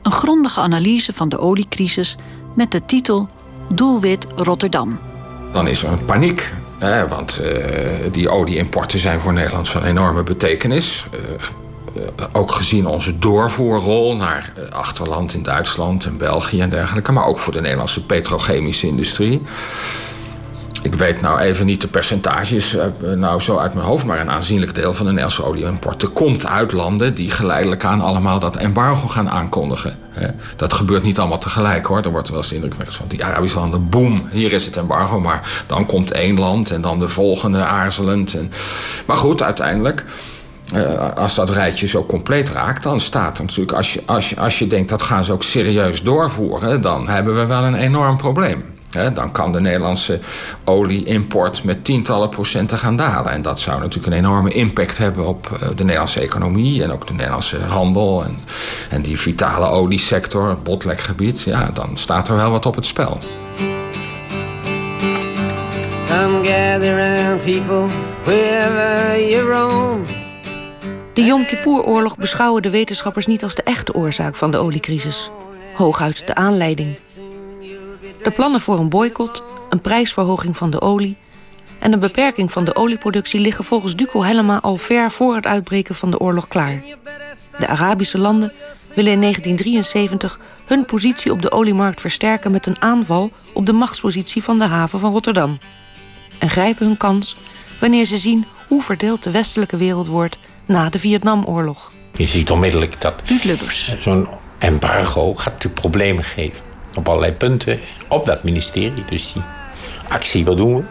een 0.02 0.12
grondige 0.12 0.60
analyse 0.60 1.12
van 1.12 1.28
de 1.28 1.38
oliecrisis 1.38 2.16
met 2.54 2.72
de 2.72 2.84
titel 2.84 3.28
Doelwit 3.74 4.26
Rotterdam. 4.34 4.98
Dan 5.52 5.66
is 5.68 5.82
er 5.82 5.92
een 5.92 6.04
paniek. 6.04 6.52
Hè, 6.78 7.08
want 7.08 7.40
uh, 7.42 7.48
die 8.12 8.28
olieimporten 8.28 8.98
zijn 8.98 9.20
voor 9.20 9.32
Nederland 9.32 9.68
van 9.68 9.84
enorme 9.84 10.22
betekenis. 10.22 11.06
Uh, 11.14 11.20
uh, 11.20 11.36
ook 12.32 12.52
gezien 12.52 12.86
onze 12.86 13.18
doorvoerrol 13.18 14.16
naar 14.16 14.52
achterland 14.70 15.34
in 15.34 15.42
Duitsland 15.42 16.04
en 16.04 16.16
België 16.16 16.60
en 16.60 16.70
dergelijke. 16.70 17.12
Maar 17.12 17.26
ook 17.26 17.38
voor 17.38 17.52
de 17.52 17.60
Nederlandse 17.60 18.06
petrochemische 18.06 18.86
industrie. 18.86 19.42
Ik 20.82 20.94
weet 20.94 21.20
nou 21.20 21.40
even 21.40 21.66
niet 21.66 21.80
de 21.80 21.86
percentages 21.86 22.76
nou 23.16 23.40
zo 23.40 23.58
uit 23.58 23.74
mijn 23.74 23.86
hoofd... 23.86 24.04
maar 24.04 24.20
een 24.20 24.30
aanzienlijk 24.30 24.74
deel 24.74 24.94
van 24.94 25.06
de 25.06 25.12
Nederlandse 25.12 25.44
olieimporten 25.44 26.12
komt 26.12 26.46
uit 26.46 26.72
landen... 26.72 27.14
die 27.14 27.30
geleidelijk 27.30 27.84
aan 27.84 28.00
allemaal 28.00 28.38
dat 28.38 28.56
embargo 28.56 29.08
gaan 29.08 29.30
aankondigen. 29.30 29.98
Dat 30.56 30.72
gebeurt 30.72 31.02
niet 31.02 31.18
allemaal 31.18 31.38
tegelijk 31.38 31.86
hoor. 31.86 32.02
Er 32.02 32.10
wordt 32.10 32.28
wel 32.28 32.38
eens 32.38 32.48
de 32.48 32.54
indruk 32.54 32.74
van 32.78 33.06
die 33.08 33.24
Arabische 33.24 33.58
landen... 33.58 33.88
boem, 33.88 34.28
hier 34.30 34.52
is 34.52 34.64
het 34.66 34.76
embargo, 34.76 35.20
maar 35.20 35.64
dan 35.66 35.86
komt 35.86 36.10
één 36.10 36.38
land... 36.38 36.70
en 36.70 36.80
dan 36.80 36.98
de 36.98 37.08
volgende 37.08 37.64
aarzelend. 37.64 38.34
En... 38.34 38.52
Maar 39.06 39.16
goed, 39.16 39.42
uiteindelijk... 39.42 40.04
Uh, 40.74 41.14
als 41.14 41.34
dat 41.34 41.50
rijtje 41.50 41.86
zo 41.86 42.06
compleet 42.06 42.50
raakt, 42.50 42.82
dan 42.82 43.00
staat 43.00 43.38
er 43.38 43.44
natuurlijk... 43.44 43.76
Als 43.76 43.92
je, 43.92 44.02
als, 44.06 44.30
je, 44.30 44.36
als 44.36 44.58
je 44.58 44.66
denkt 44.66 44.88
dat 44.88 45.02
gaan 45.02 45.24
ze 45.24 45.32
ook 45.32 45.42
serieus 45.42 46.02
doorvoeren... 46.02 46.80
dan 46.80 47.08
hebben 47.08 47.34
we 47.34 47.46
wel 47.46 47.62
een 47.62 47.74
enorm 47.74 48.16
probleem. 48.16 48.64
dan 49.14 49.32
kan 49.32 49.52
de 49.52 49.60
Nederlandse 49.60 50.20
olieimport 50.64 51.64
met 51.64 51.84
tientallen 51.84 52.28
procenten 52.28 52.78
gaan 52.78 52.96
dalen. 52.96 53.32
En 53.32 53.42
dat 53.42 53.60
zou 53.60 53.80
natuurlijk 53.80 54.06
een 54.06 54.18
enorme 54.18 54.50
impact 54.50 54.98
hebben 54.98 55.26
op 55.26 55.50
eh, 55.52 55.68
de 55.76 55.84
Nederlandse 55.84 56.20
economie 56.20 56.82
en 56.82 56.92
ook 56.92 57.06
de 57.06 57.14
Nederlandse 57.14 57.58
handel 57.68 58.24
en, 58.24 58.38
en 58.90 59.02
die 59.02 59.18
vitale 59.18 59.66
oliesector, 59.66 60.48
het 60.48 60.62
botlekgebied. 60.62 61.42
Ja, 61.42 61.70
dan 61.74 61.90
staat 61.94 62.28
er 62.28 62.36
wel 62.36 62.50
wat 62.50 62.66
op 62.66 62.74
het 62.74 62.86
spel. 62.86 63.18
Come 66.08 66.44
gather 66.44 66.92
around 66.92 67.42
people 67.42 67.86
wherever 68.24 69.28
you 69.30 69.50
roam. 69.50 70.21
De 71.14 71.24
Yom 71.24 71.46
Kippur-oorlog 71.46 72.16
beschouwen 72.16 72.62
de 72.62 72.70
wetenschappers 72.70 73.26
niet 73.26 73.42
als 73.42 73.54
de 73.54 73.62
echte 73.62 73.94
oorzaak 73.94 74.36
van 74.36 74.50
de 74.50 74.56
oliecrisis. 74.56 75.30
Hooguit 75.74 76.26
de 76.26 76.34
aanleiding. 76.34 76.98
De 78.22 78.30
plannen 78.30 78.60
voor 78.60 78.78
een 78.78 78.88
boycott, 78.88 79.42
een 79.68 79.80
prijsverhoging 79.80 80.56
van 80.56 80.70
de 80.70 80.80
olie 80.80 81.16
en 81.78 81.92
een 81.92 81.98
beperking 81.98 82.52
van 82.52 82.64
de 82.64 82.76
olieproductie 82.76 83.40
liggen 83.40 83.64
volgens 83.64 83.96
Duco 83.96 84.22
helemaal 84.22 84.60
al 84.60 84.76
ver 84.76 85.10
voor 85.10 85.34
het 85.34 85.46
uitbreken 85.46 85.94
van 85.94 86.10
de 86.10 86.18
oorlog 86.18 86.48
klaar. 86.48 86.82
De 87.58 87.66
Arabische 87.66 88.18
landen 88.18 88.52
willen 88.94 89.12
in 89.12 89.20
1973 89.20 90.38
hun 90.64 90.84
positie 90.84 91.32
op 91.32 91.42
de 91.42 91.52
oliemarkt 91.52 92.00
versterken 92.00 92.50
met 92.50 92.66
een 92.66 92.80
aanval 92.80 93.30
op 93.54 93.66
de 93.66 93.72
machtspositie 93.72 94.42
van 94.42 94.58
de 94.58 94.64
haven 94.64 94.98
van 94.98 95.12
Rotterdam. 95.12 95.58
En 96.38 96.50
grijpen 96.50 96.86
hun 96.86 96.96
kans 96.96 97.36
wanneer 97.80 98.04
ze 98.04 98.16
zien 98.16 98.46
hoe 98.68 98.82
verdeeld 98.82 99.22
de 99.22 99.30
westelijke 99.30 99.76
wereld 99.76 100.06
wordt 100.06 100.38
na 100.66 100.88
de 100.90 100.98
Vietnamoorlog. 100.98 101.92
Je 102.16 102.26
ziet 102.26 102.50
onmiddellijk 102.50 103.00
dat 103.00 103.22
zo'n 104.00 104.28
embargo 104.58 105.34
gaat 105.34 105.52
natuurlijk 105.52 105.80
problemen 105.80 106.24
geven. 106.24 106.62
Op 106.94 107.08
allerlei 107.08 107.32
punten 107.32 107.80
op 108.08 108.26
dat 108.26 108.42
ministerie. 108.42 109.04
Dus 109.08 109.32
die 109.32 109.42
actie, 110.08 110.44
wat 110.44 110.56
doen 110.56 110.76
we? 110.76 110.82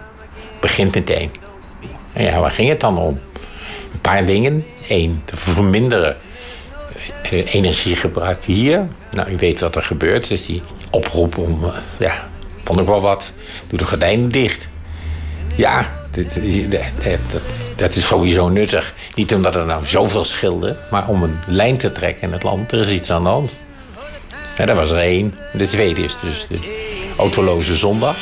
Begint 0.59 0.95
meteen. 0.95 1.31
En 2.13 2.23
ja, 2.23 2.39
waar 2.39 2.51
ging 2.51 2.69
het 2.69 2.79
dan 2.79 2.97
om? 2.97 3.19
Een 3.93 4.01
paar 4.01 4.25
dingen. 4.25 4.65
Eén, 4.89 5.21
te 5.25 5.35
verminderen 5.35 6.17
eh, 7.23 7.53
energiegebruik 7.53 8.43
hier. 8.43 8.87
Nou, 9.11 9.31
u 9.31 9.37
weet 9.37 9.59
wat 9.59 9.75
er 9.75 9.83
gebeurt. 9.83 10.27
Dus 10.27 10.45
die 10.45 10.61
oproep 10.89 11.37
om, 11.37 11.63
uh, 11.63 11.73
ja, 11.99 12.29
vond 12.63 12.79
ik 12.79 12.85
wel 12.85 13.01
wat. 13.01 13.31
Doe 13.67 13.79
de 13.79 13.85
gordijnen 13.85 14.29
dicht. 14.29 14.69
Ja, 15.55 16.00
dat, 16.11 16.39
dat, 17.31 17.41
dat, 17.75 17.95
is 17.95 18.05
sowieso 18.05 18.49
nuttig. 18.49 18.93
Niet 19.15 19.33
omdat 19.33 19.55
er 19.55 19.65
nou 19.65 19.85
zoveel 19.85 20.23
schilde, 20.23 20.75
maar 20.91 21.07
om 21.07 21.23
een 21.23 21.39
lijn 21.47 21.77
te 21.77 21.91
trekken 21.91 22.27
in 22.27 22.33
het 22.33 22.43
land. 22.43 22.71
Er 22.71 22.79
is 22.79 22.89
iets 22.89 23.11
aan 23.11 23.23
de 23.23 23.29
hand. 23.29 23.57
Ja, 24.57 24.65
dat 24.65 24.75
was 24.75 24.91
er 24.91 24.97
één. 24.97 25.33
De 25.53 25.67
tweede 25.67 26.03
is 26.03 26.15
dus 26.21 26.45
de 26.49 26.59
autoloze 27.17 27.75
zondag. 27.75 28.17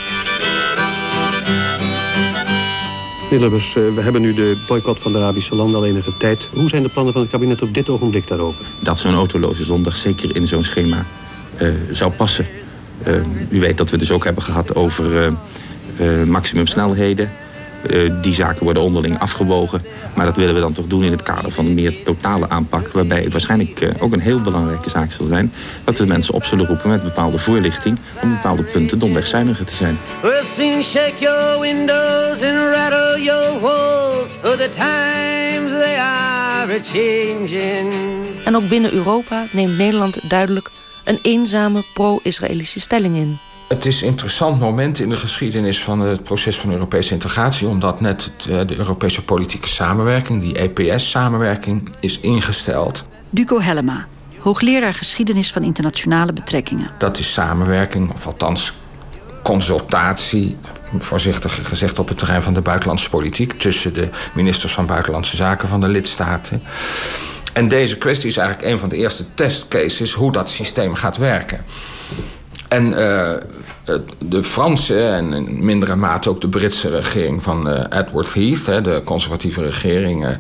Meneer 3.24 3.40
Lubbers, 3.40 3.76
eh, 3.76 3.84
we 3.96 4.02
hebben 4.02 4.22
nu 4.22 4.34
de 4.34 4.64
boycott 4.68 5.00
van 5.00 5.12
de 5.12 5.18
Arabische 5.18 5.56
landen 5.56 5.76
al 5.76 5.86
enige 5.86 6.18
tijd. 6.18 6.50
Hoe 6.54 6.70
zijn 6.70 6.84
de 6.84 6.90
plannen 6.90 7.14
van 7.14 7.22
het 7.22 7.32
kabinet 7.32 7.62
op 7.62 7.74
dit 7.74 7.90
ogenblik 7.90 8.28
daarover? 8.28 8.66
Dat 8.84 9.00
zo'n 9.00 9.14
autoloze 9.14 9.64
zondag 9.64 9.96
zeker 9.96 10.36
in 10.36 10.48
zo'n 10.48 10.64
schema 10.64 11.06
uh, 11.62 11.70
zou 11.92 12.12
passen. 12.12 12.48
Uh, 13.08 13.16
u 13.50 13.60
weet 13.60 13.78
dat 13.78 13.90
we 13.90 13.98
dus 13.98 14.12
ook 14.12 14.24
hebben 14.24 14.44
gehad 14.44 14.76
over 14.76 15.34
maximumsnelheden. 16.26 17.32
Uh, 17.90 18.12
die 18.22 18.34
zaken 18.34 18.64
worden 18.64 18.84
onderling 18.84 19.20
afgewogen. 19.20 19.82
Maar 20.16 20.26
dat 20.26 20.36
willen 20.36 20.54
we 20.54 20.60
dan 20.60 20.74
toch 20.74 20.88
doen 20.88 21.04
in 21.04 21.12
het 21.12 21.24
kader 21.24 21.52
van 21.52 21.66
een 21.66 21.74
meer 21.74 22.04
totale 22.04 22.50
aanpak. 22.50 22.88
Waarbij 22.88 23.22
het 23.22 23.32
waarschijnlijk 23.32 23.82
uh, 23.82 23.90
ook 24.00 24.14
een 24.14 24.20
heel 24.20 24.42
belangrijke 24.42 24.90
zaak 24.90 25.12
zal 25.12 25.28
zijn. 25.28 25.52
Dat 25.84 25.98
we 25.98 26.06
mensen 26.06 26.34
op 26.34 26.44
zullen 26.46 26.66
roepen 26.66 26.90
met 26.90 27.04
bepaalde 27.04 27.38
voorlichting. 27.38 27.98
Om 28.22 28.30
bepaalde 28.30 28.64
punten 28.64 29.00
domweg 29.00 29.28
zuiniger 29.28 29.66
te 29.66 29.76
zijn. 29.76 29.98
We'll 30.22 30.46
soon 30.46 30.84
shake 30.84 31.16
your 31.20 31.60
windows 31.60 32.42
and 32.42 32.58
rattle 32.74 33.24
your 33.24 33.60
walls. 33.60 34.30
For 34.42 34.58
the 34.58 34.70
times 34.70 35.72
they 35.72 35.98
are 36.00 36.80
changing. 36.84 37.94
En 38.46 38.56
ook 38.56 38.68
binnen 38.68 38.94
Europa 38.94 39.46
neemt 39.52 39.78
Nederland 39.78 40.30
duidelijk 40.30 40.70
een 41.04 41.20
eenzame 41.22 41.84
pro-Israëlische 41.94 42.80
stelling 42.80 43.16
in. 43.16 43.40
Het 43.70 43.86
is 43.86 44.02
een 44.02 44.08
interessant 44.08 44.60
moment 44.60 45.00
in 45.00 45.10
de 45.10 45.18
geschiedenis 45.18 45.84
van 45.84 46.00
het 46.00 46.24
proces 46.24 46.60
van 46.60 46.72
Europese 46.72 47.14
integratie, 47.14 47.68
omdat 47.68 48.02
net 48.02 48.32
eh, 48.50 48.68
de 48.68 48.78
Europese 48.78 49.24
politieke 49.24 49.68
samenwerking, 49.68 50.42
die 50.42 50.70
EPS-samenwerking, 50.70 51.96
is 52.00 52.20
ingesteld. 52.20 53.06
Duco 53.30 53.62
Hellema, 53.62 54.08
hoogleraar 54.38 54.94
geschiedenis 54.94 55.52
van 55.52 55.64
internationale 55.64 56.34
betrekkingen. 56.34 56.92
Dat 56.98 57.18
is 57.18 57.34
samenwerking, 57.34 58.12
of 58.12 58.26
althans 58.26 58.74
consultatie, 59.44 60.58
voorzichtig 60.98 61.68
gezegd 61.68 62.00
op 62.00 62.08
het 62.08 62.18
terrein 62.18 62.42
van 62.42 62.54
de 62.54 62.62
buitenlandse 62.62 63.10
politiek, 63.10 63.54
tussen 63.54 63.94
de 63.94 64.10
ministers 64.34 64.74
van 64.74 64.86
Buitenlandse 64.86 65.36
Zaken 65.36 65.68
van 65.68 65.82
de 65.82 65.88
lidstaten. 65.88 66.62
En 67.54 67.68
deze 67.68 67.98
kwestie 67.98 68.30
is 68.30 68.38
eigenlijk 68.38 68.72
een 68.72 68.80
van 68.80 68.90
de 68.90 68.96
eerste 68.96 69.26
testcases 69.34 70.14
hoe 70.14 70.32
dat 70.32 70.50
systeem 70.50 70.94
gaat 70.94 71.18
werken. 71.18 71.66
En 72.70 72.90
uh, 72.90 73.32
de 74.18 74.44
Franse 74.44 75.08
en 75.08 75.34
in 75.34 75.66
mindere 75.66 75.96
mate 75.96 76.30
ook 76.30 76.42
de 76.42 76.50
Britse 76.50 76.90
regering 76.90 77.44
van 77.44 77.70
uh, 77.70 77.84
Edward 77.90 78.34
Heath, 78.34 78.84
de 78.84 79.02
conservatieve 79.06 79.62
regering, 79.62 80.38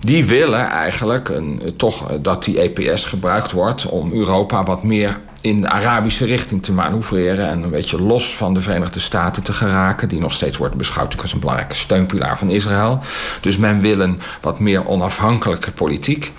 die 0.00 0.24
willen 0.24 0.68
eigenlijk 0.68 1.28
een, 1.28 1.72
toch 1.76 2.20
dat 2.20 2.44
die 2.44 2.60
EPS 2.60 3.04
gebruikt 3.04 3.52
wordt 3.52 3.86
om 3.86 4.12
Europa 4.12 4.62
wat 4.62 4.82
meer 4.82 5.18
in 5.40 5.60
de 5.60 5.68
Arabische 5.68 6.24
richting 6.24 6.62
te 6.62 6.72
manoeuvreren 6.72 7.48
en 7.48 7.62
een 7.62 7.70
beetje 7.70 8.02
los 8.02 8.36
van 8.36 8.54
de 8.54 8.60
Verenigde 8.60 9.00
Staten 9.00 9.42
te 9.42 9.52
geraken, 9.52 10.08
die 10.08 10.20
nog 10.20 10.32
steeds 10.32 10.56
worden 10.56 10.78
beschouwd 10.78 11.22
als 11.22 11.32
een 11.32 11.40
belangrijke 11.40 11.74
steunpilaar 11.74 12.38
van 12.38 12.50
Israël. 12.50 12.98
Dus 13.40 13.56
men 13.56 13.80
wil 13.80 14.00
een 14.00 14.20
wat 14.40 14.58
meer 14.58 14.86
onafhankelijke 14.86 15.70
politiek. 15.70 16.32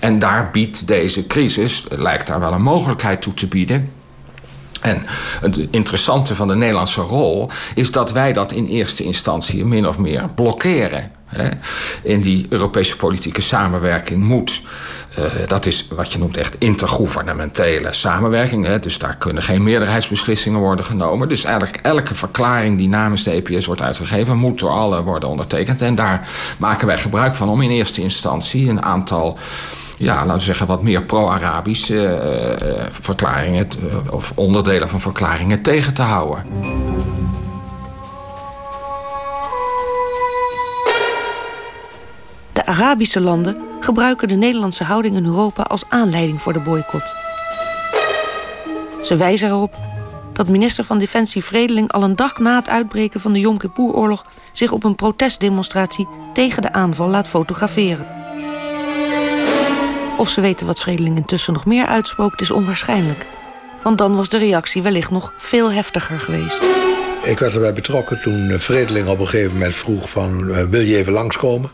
En 0.00 0.18
daar 0.18 0.50
biedt 0.50 0.86
deze 0.86 1.26
crisis, 1.26 1.84
lijkt 1.88 2.26
daar 2.26 2.40
wel 2.40 2.52
een 2.52 2.62
mogelijkheid 2.62 3.22
toe 3.22 3.34
te 3.34 3.46
bieden. 3.46 3.92
En 4.80 5.02
het 5.40 5.58
interessante 5.70 6.34
van 6.34 6.48
de 6.48 6.54
Nederlandse 6.54 7.00
rol 7.00 7.50
is 7.74 7.92
dat 7.92 8.12
wij 8.12 8.32
dat 8.32 8.52
in 8.52 8.66
eerste 8.66 9.04
instantie 9.04 9.64
min 9.64 9.88
of 9.88 9.98
meer 9.98 10.28
blokkeren. 10.34 11.10
In 12.02 12.20
die 12.20 12.46
Europese 12.48 12.96
politieke 12.96 13.40
samenwerking 13.40 14.22
moet. 14.22 14.60
Uh, 15.18 15.24
dat 15.46 15.66
is 15.66 15.86
wat 15.90 16.12
je 16.12 16.18
noemt 16.18 16.36
echt 16.36 16.56
intergouvernementele 16.58 17.92
samenwerking. 17.92 18.76
Dus 18.76 18.98
daar 18.98 19.16
kunnen 19.16 19.42
geen 19.42 19.62
meerderheidsbeslissingen 19.62 20.60
worden 20.60 20.84
genomen. 20.84 21.28
Dus 21.28 21.44
eigenlijk 21.44 21.78
elke 21.82 22.14
verklaring 22.14 22.76
die 22.76 22.88
namens 22.88 23.22
de 23.22 23.30
EPS 23.30 23.66
wordt 23.66 23.80
uitgegeven, 23.80 24.36
moet 24.36 24.58
door 24.58 24.70
alle 24.70 25.02
worden 25.02 25.28
ondertekend. 25.28 25.82
En 25.82 25.94
daar 25.94 26.28
maken 26.58 26.86
wij 26.86 26.98
gebruik 26.98 27.34
van 27.34 27.48
om 27.48 27.62
in 27.62 27.70
eerste 27.70 28.00
instantie 28.00 28.68
een 28.68 28.82
aantal 28.82 29.38
ja, 29.98 30.16
laten 30.16 30.38
we 30.38 30.40
zeggen, 30.40 30.66
wat 30.66 30.82
meer 30.82 31.04
pro-Arabische 31.04 31.94
uh, 32.62 32.86
verklaringen 32.90 33.68
of 34.10 34.32
onderdelen 34.34 34.88
van 34.88 35.00
verklaringen 35.00 35.62
tegen 35.62 35.94
te 35.94 36.02
houden. 36.02 36.44
De 42.52 42.66
Arabische 42.66 43.20
landen 43.20 43.56
gebruiken 43.80 44.28
de 44.28 44.34
Nederlandse 44.34 44.84
houding 44.84 45.16
in 45.16 45.24
Europa 45.24 45.62
als 45.62 45.84
aanleiding 45.88 46.42
voor 46.42 46.52
de 46.52 46.60
boycott. 46.60 47.12
Ze 49.02 49.16
wijzen 49.16 49.48
erop 49.48 49.74
dat 50.32 50.48
minister 50.48 50.84
van 50.84 50.98
Defensie 50.98 51.44
Vredeling 51.44 51.92
al 51.92 52.02
een 52.02 52.16
dag 52.16 52.38
na 52.38 52.56
het 52.56 52.68
uitbreken 52.68 53.20
van 53.20 53.32
de 53.32 53.40
Yom 53.40 53.58
Kippur-oorlog 53.58 54.24
zich 54.52 54.72
op 54.72 54.84
een 54.84 54.94
protestdemonstratie 54.94 56.08
tegen 56.32 56.62
de 56.62 56.72
aanval 56.72 57.08
laat 57.08 57.28
fotograferen. 57.28 58.17
Of 60.18 60.30
ze 60.30 60.40
weten 60.40 60.66
wat 60.66 60.80
Vredeling 60.80 61.16
intussen 61.16 61.52
nog 61.52 61.66
meer 61.66 61.86
uitspookt, 61.86 62.40
is 62.40 62.50
onwaarschijnlijk. 62.50 63.26
Want 63.82 63.98
dan 63.98 64.16
was 64.16 64.28
de 64.28 64.38
reactie 64.38 64.82
wellicht 64.82 65.10
nog 65.10 65.32
veel 65.36 65.72
heftiger 65.72 66.20
geweest. 66.20 66.62
Ik 67.22 67.38
werd 67.38 67.54
erbij 67.54 67.72
betrokken 67.72 68.20
toen 68.20 68.50
eh, 68.50 68.58
Vredeling 68.58 69.08
op 69.08 69.18
een 69.18 69.28
gegeven 69.28 69.52
moment 69.52 69.76
vroeg 69.76 70.10
van... 70.10 70.48
Uh, 70.48 70.62
wil 70.62 70.80
je 70.80 70.96
even 70.96 71.12
langskomen? 71.12 71.70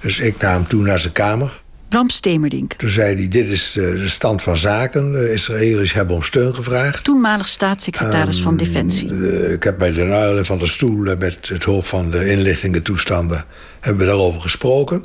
Dus 0.00 0.18
ik 0.18 0.40
nam 0.40 0.52
hem 0.52 0.66
toen 0.66 0.82
naar 0.82 0.98
zijn 0.98 1.12
kamer. 1.12 1.60
Bram 1.88 2.10
Stemerdink. 2.10 2.72
Toen 2.72 2.88
zei 2.88 3.14
hij, 3.14 3.28
dit 3.28 3.50
is 3.50 3.72
de 3.72 4.08
stand 4.08 4.42
van 4.42 4.58
zaken. 4.58 5.12
De 5.12 5.32
Israëli's 5.32 5.92
hebben 5.92 6.16
om 6.16 6.22
steun 6.22 6.54
gevraagd. 6.54 7.04
Toenmalig 7.04 7.48
staatssecretaris 7.48 8.40
van 8.40 8.56
Defensie. 8.56 9.52
ik 9.52 9.62
heb 9.62 9.78
bij 9.78 9.92
de 9.92 10.04
Nuilen 10.04 10.44
van 10.44 10.58
de 10.58 10.66
Stoel... 10.66 11.16
met 11.16 11.48
het 11.48 11.64
hoofd 11.64 11.88
van 11.88 12.10
de 12.10 12.30
inlichtingen 12.30 12.82
toestanden... 12.82 13.44
hebben 13.80 14.02
we 14.02 14.08
daarover 14.08 14.40
gesproken. 14.40 15.04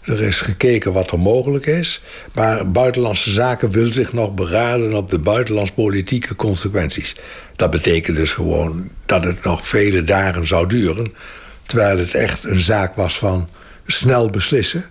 Er 0.00 0.20
is 0.20 0.40
gekeken 0.40 0.92
wat 0.92 1.10
er 1.10 1.18
mogelijk 1.18 1.66
is. 1.66 2.02
Maar 2.32 2.70
Buitenlandse 2.70 3.30
Zaken 3.30 3.70
wil 3.70 3.92
zich 3.92 4.12
nog 4.12 4.34
beraden 4.34 4.94
op 4.94 5.10
de 5.10 5.18
buitenlandspolitieke 5.18 6.36
consequenties. 6.36 7.14
Dat 7.56 7.70
betekent 7.70 8.16
dus 8.16 8.32
gewoon 8.32 8.90
dat 9.06 9.24
het 9.24 9.44
nog 9.44 9.66
vele 9.66 10.04
dagen 10.04 10.46
zou 10.46 10.68
duren. 10.68 11.12
Terwijl 11.66 11.98
het 11.98 12.14
echt 12.14 12.44
een 12.44 12.60
zaak 12.60 12.96
was 12.96 13.18
van 13.18 13.48
snel 13.86 14.30
beslissen. 14.30 14.84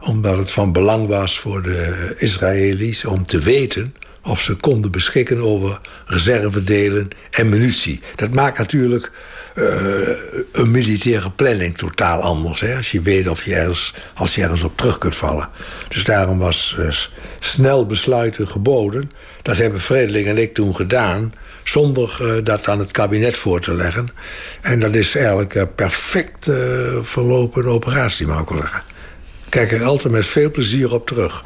Omdat 0.00 0.38
het 0.38 0.50
van 0.50 0.72
belang 0.72 1.06
was 1.06 1.38
voor 1.38 1.62
de 1.62 2.14
Israëli's 2.18 3.04
om 3.04 3.26
te 3.26 3.38
weten 3.38 3.94
of 4.22 4.40
ze 4.40 4.54
konden 4.54 4.90
beschikken 4.90 5.40
over 5.40 5.80
reservedelen 6.06 7.08
en 7.30 7.48
munitie. 7.48 8.00
Dat 8.16 8.30
maakt 8.30 8.58
natuurlijk 8.58 9.12
uh, 9.54 10.08
een 10.52 10.70
militaire 10.70 11.30
planning 11.30 11.78
totaal 11.78 12.20
anders. 12.20 12.60
Hè? 12.60 12.76
Als 12.76 12.90
je 12.90 13.00
weet 13.00 13.28
of 13.28 13.44
je 13.44 13.54
ergens, 13.54 13.94
als 14.14 14.34
je 14.34 14.42
ergens 14.42 14.62
op 14.62 14.76
terug 14.76 14.98
kunt 14.98 15.16
vallen. 15.16 15.48
Dus 15.88 16.04
daarom 16.04 16.38
was 16.38 16.76
uh, 16.78 16.92
snel 17.38 17.86
besluiten 17.86 18.48
geboden. 18.48 19.10
Dat 19.42 19.56
hebben 19.56 19.80
Vredeling 19.80 20.26
en 20.26 20.38
ik 20.38 20.54
toen 20.54 20.76
gedaan 20.76 21.34
zonder 21.64 22.18
uh, 22.22 22.44
dat 22.44 22.68
aan 22.68 22.78
het 22.78 22.90
kabinet 22.90 23.36
voor 23.36 23.60
te 23.60 23.72
leggen. 23.72 24.08
En 24.60 24.80
dat 24.80 24.94
is 24.94 25.14
eigenlijk 25.14 25.54
een 25.54 25.74
perfect 25.74 26.48
verlopen 27.02 27.64
operatie, 27.64 28.26
mag 28.26 28.42
ik 28.42 28.48
wel 28.48 28.58
zeggen. 28.58 28.82
Kijk 29.48 29.72
er 29.72 29.84
altijd 29.84 30.12
met 30.12 30.26
veel 30.26 30.50
plezier 30.50 30.92
op 30.92 31.06
terug. 31.06 31.42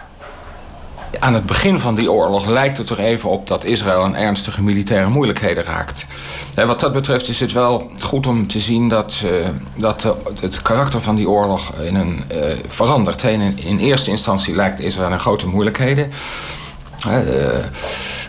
Aan 1.20 1.34
het 1.34 1.46
begin 1.46 1.80
van 1.80 1.94
die 1.94 2.12
oorlog 2.12 2.46
lijkt 2.46 2.78
het 2.78 2.90
er 2.90 2.98
even 2.98 3.30
op 3.30 3.46
dat 3.46 3.64
Israël 3.64 4.04
een 4.04 4.16
ernstige 4.16 4.62
militaire 4.62 5.08
moeilijkheden 5.08 5.64
raakt. 5.64 6.06
wat 6.54 6.80
dat 6.80 6.92
betreft 6.92 7.28
is 7.28 7.40
het 7.40 7.52
wel 7.52 7.90
goed 8.00 8.26
om 8.26 8.46
te 8.46 8.60
zien 8.60 8.88
dat, 8.88 9.22
uh, 9.24 9.48
dat 9.76 10.16
het 10.40 10.62
karakter 10.62 11.00
van 11.00 11.14
die 11.14 11.28
oorlog 11.28 11.74
in 11.74 11.94
een, 11.94 12.24
uh, 12.32 12.38
verandert. 12.68 13.22
In, 13.22 13.58
in 13.58 13.78
eerste 13.78 14.10
instantie 14.10 14.54
lijkt 14.54 14.80
Israël 14.80 15.10
in 15.10 15.20
grote 15.20 15.46
moeilijkheden. 15.46 16.10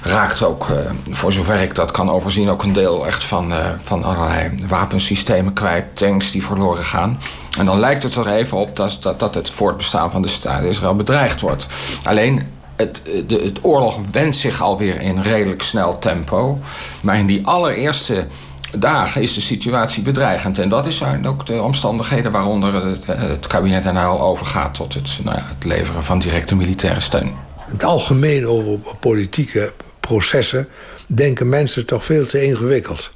raakt 0.02 0.44
ook, 0.44 0.68
voor 1.10 1.32
zover 1.32 1.62
ik 1.62 1.76
dat 1.76 1.92
kan 1.92 2.10
overzien, 2.10 2.50
ook 2.50 2.64
een 2.64 2.74
deel 2.74 3.08
echt 3.08 3.24
van, 3.24 3.54
van 3.84 4.04
allerlei 4.04 4.52
wapensystemen 4.68 5.54
kwijt, 5.54 5.86
tanks 5.94 6.32
die 6.32 6.44
verloren 6.44 6.86
gaan. 6.86 7.20
En 7.58 7.66
dan 7.66 7.80
lijkt 7.80 8.04
het 8.04 8.16
er 8.16 8.28
even 8.28 8.58
op 8.58 8.76
dat, 8.76 8.98
dat, 9.00 9.20
dat 9.20 9.36
het 9.36 9.50
voortbestaan 9.50 10.12
van 10.12 10.22
de 10.22 10.28
staat 10.28 10.64
Israël 10.64 10.96
bedreigd 10.96 11.42
wordt. 11.42 11.68
Alleen 12.04 12.54
het, 12.76 13.02
de, 13.28 13.36
het 13.44 13.60
oorlog 13.62 14.00
wendt 14.12 14.36
zich 14.36 14.62
alweer 14.62 15.02
in 15.02 15.22
redelijk 15.22 15.62
snel 15.62 16.00
tempo. 16.00 16.60
Maar 17.02 17.18
in 17.18 17.26
die 17.26 17.48
allereerste 17.48 18.28
dagen 18.80 19.22
is 19.22 19.34
de 19.34 19.42
situatie 19.42 20.04
bedreigend. 20.04 20.60
En 20.60 20.70
dat 20.70 20.94
zijn 20.94 21.28
ook 21.28 21.46
de 21.46 21.62
omstandigheden 21.62 22.32
waaronder 22.32 22.86
het, 22.86 23.06
het 23.06 23.48
kabinet 23.48 23.84
daarna 23.84 24.06
al 24.06 24.22
overgaat 24.22 24.74
tot 24.74 24.94
het, 24.94 25.20
nou 25.24 25.38
ja, 25.38 25.44
het 25.46 25.64
leveren 25.64 26.04
van 26.04 26.20
directe 26.20 26.56
militaire 26.56 27.00
steun. 27.02 27.28
In 27.68 27.72
het 27.72 27.84
algemeen 27.84 28.48
over 28.48 28.80
politieke 29.00 29.74
processen 30.00 30.68
denken 31.08 31.50
mensen 31.50 31.86
toch 31.86 32.06
veel 32.06 32.26
te 32.26 32.46
ingewikkeld. 32.46 33.12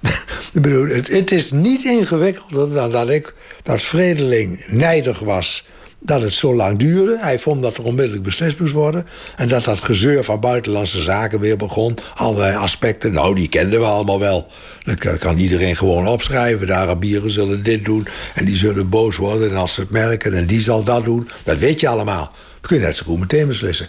ik 0.52 0.62
bedoel, 0.62 0.88
het, 0.88 1.08
het, 1.08 1.30
is 1.30 1.50
niet 1.50 1.84
ingewikkelder 1.84 2.74
dan 2.74 2.90
dat 2.90 3.10
ik 3.10 3.34
dat 3.62 3.82
Vredeling 3.82 4.64
nijdig 4.66 5.18
was 5.18 5.66
dat 6.06 6.20
het 6.20 6.32
zo 6.32 6.54
lang 6.54 6.78
duurde. 6.78 7.18
Hij 7.20 7.38
vond 7.38 7.62
dat 7.62 7.76
er 7.76 7.84
onmiddellijk 7.84 8.22
beslist 8.22 8.58
moest 8.60 8.72
worden. 8.72 9.06
En 9.36 9.48
dat 9.48 9.64
dat 9.64 9.80
gezeur 9.80 10.24
van 10.24 10.40
buitenlandse 10.40 11.02
zaken 11.02 11.40
weer 11.40 11.56
begon. 11.56 11.98
Allerlei 12.14 12.56
aspecten, 12.56 13.12
nou, 13.12 13.34
die 13.34 13.48
kenden 13.48 13.80
we 13.80 13.86
allemaal 13.86 14.18
wel. 14.18 14.46
Dat 14.84 15.18
kan 15.18 15.38
iedereen 15.38 15.76
gewoon 15.76 16.06
opschrijven. 16.06 16.66
De 16.66 16.74
Arabieren 16.74 17.30
zullen 17.30 17.62
dit 17.62 17.84
doen 17.84 18.06
en 18.34 18.44
die 18.44 18.56
zullen 18.56 18.88
boos 18.88 19.16
worden. 19.16 19.50
En 19.50 19.56
als 19.56 19.74
ze 19.74 19.80
het 19.80 19.90
merken 19.90 20.34
en 20.34 20.46
die 20.46 20.60
zal 20.60 20.82
dat 20.84 21.04
doen. 21.04 21.28
Dat 21.42 21.58
weet 21.58 21.80
je 21.80 21.88
allemaal. 21.88 22.32
Dat 22.60 22.70
kun 22.70 22.78
je 22.78 22.82
net 22.84 22.96
zo 22.96 23.04
goed 23.06 23.20
meteen 23.20 23.46
beslissen. 23.46 23.88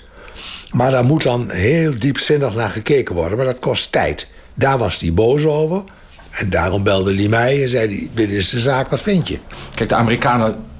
Maar 0.71 0.91
daar 0.91 1.05
moet 1.05 1.23
dan 1.23 1.49
heel 1.49 1.95
diepzinnig 1.95 2.55
naar 2.55 2.69
gekeken 2.69 3.15
worden. 3.15 3.37
Maar 3.37 3.45
dat 3.45 3.59
kost 3.59 3.91
tijd. 3.91 4.27
Daar 4.53 4.77
was 4.77 4.99
hij 4.99 5.13
boos 5.13 5.45
over. 5.45 5.83
En 6.29 6.49
daarom 6.49 6.83
belde 6.83 7.15
hij 7.15 7.27
mij 7.27 7.63
en 7.63 7.69
zei 7.69 8.09
dit 8.13 8.31
is 8.31 8.49
de 8.49 8.59
zaak, 8.59 8.89
wat 8.89 9.01
vind 9.01 9.27
je? 9.27 9.39
Kijk, 9.75 9.89
de 9.89 9.95
Amerikanen 9.95 10.73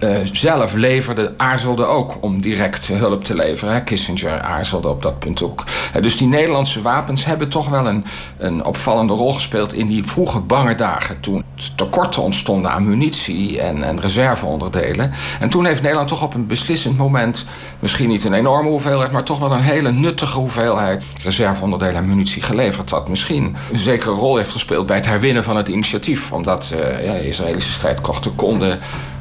uh, 0.00 0.16
zelf 0.32 0.72
leverde, 0.72 1.34
aarzelde 1.36 1.84
ook 1.84 2.16
om 2.20 2.40
direct 2.40 2.86
hulp 2.86 3.24
te 3.24 3.34
leveren. 3.34 3.74
Hè. 3.74 3.82
Kissinger 3.82 4.40
aarzelde 4.40 4.88
op 4.88 5.02
dat 5.02 5.18
punt 5.18 5.42
ook. 5.42 5.64
Uh, 5.96 6.02
dus 6.02 6.16
die 6.16 6.28
Nederlandse 6.28 6.82
wapens 6.82 7.24
hebben 7.24 7.48
toch 7.48 7.68
wel 7.68 7.86
een, 7.86 8.04
een 8.38 8.64
opvallende 8.64 9.12
rol 9.12 9.34
gespeeld 9.34 9.72
in 9.72 9.86
die 9.86 10.04
vroege 10.04 10.38
bange 10.38 10.74
dagen. 10.74 11.20
Toen 11.20 11.44
tekorten 11.76 12.22
ontstonden 12.22 12.70
aan 12.70 12.88
munitie 12.88 13.60
en, 13.60 13.82
en 13.82 14.00
reserveonderdelen. 14.00 15.12
En 15.40 15.50
toen 15.50 15.64
heeft 15.64 15.82
Nederland 15.82 16.08
toch 16.08 16.22
op 16.22 16.34
een 16.34 16.46
beslissend 16.46 16.96
moment, 16.96 17.44
misschien 17.78 18.08
niet 18.08 18.24
een 18.24 18.32
enorme 18.32 18.68
hoeveelheid, 18.68 19.12
maar 19.12 19.24
toch 19.24 19.38
wel 19.38 19.52
een 19.52 19.60
hele 19.60 19.92
nuttige 19.92 20.38
hoeveelheid 20.38 21.02
reserveonderdelen 21.22 21.96
en 21.96 22.08
munitie 22.08 22.42
geleverd. 22.42 22.88
Dat 22.88 23.08
misschien 23.08 23.56
een 23.72 23.78
zekere 23.78 24.10
rol 24.10 24.36
heeft 24.36 24.52
gespeeld 24.52 24.86
bij 24.86 24.96
het 24.96 25.06
herwinnen 25.06 25.44
van 25.44 25.56
het 25.56 25.68
initiatief. 25.68 26.32
Omdat 26.32 26.74
uh, 26.74 27.04
ja, 27.04 27.12
Israëlische 27.12 27.72
strijdkrachten 27.72 28.34
konden 28.36 28.78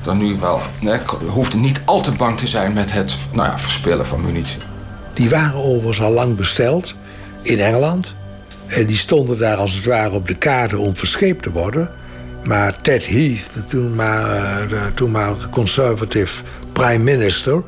dan 0.07 0.17
nu 0.17 0.35
wel. 0.39 0.61
Nee, 0.81 0.99
hoefde 1.27 1.57
niet 1.57 1.81
al 1.85 2.01
te 2.01 2.11
bang 2.11 2.37
te 2.37 2.47
zijn 2.47 2.73
met 2.73 2.91
het 2.91 3.15
nou 3.31 3.47
ja, 3.47 3.59
verspillen 3.59 4.07
van 4.07 4.25
munitie. 4.25 4.57
Die 5.13 5.29
waren 5.29 5.63
overigens 5.63 6.01
al 6.01 6.11
lang 6.11 6.35
besteld 6.35 6.95
in 7.41 7.59
Engeland. 7.59 8.13
En 8.67 8.85
die 8.85 8.97
stonden 8.97 9.37
daar 9.37 9.55
als 9.55 9.73
het 9.73 9.85
ware 9.85 10.09
op 10.09 10.27
de 10.27 10.35
kaart 10.35 10.73
om 10.73 10.95
verscheept 10.95 11.43
te 11.43 11.51
worden. 11.51 11.89
Maar 12.43 12.81
Ted 12.81 13.07
Heath, 13.07 13.53
de 13.53 14.91
toenmalige 14.93 15.41
de 15.41 15.49
conservative 15.49 16.43
prime 16.71 17.03
minister... 17.03 17.63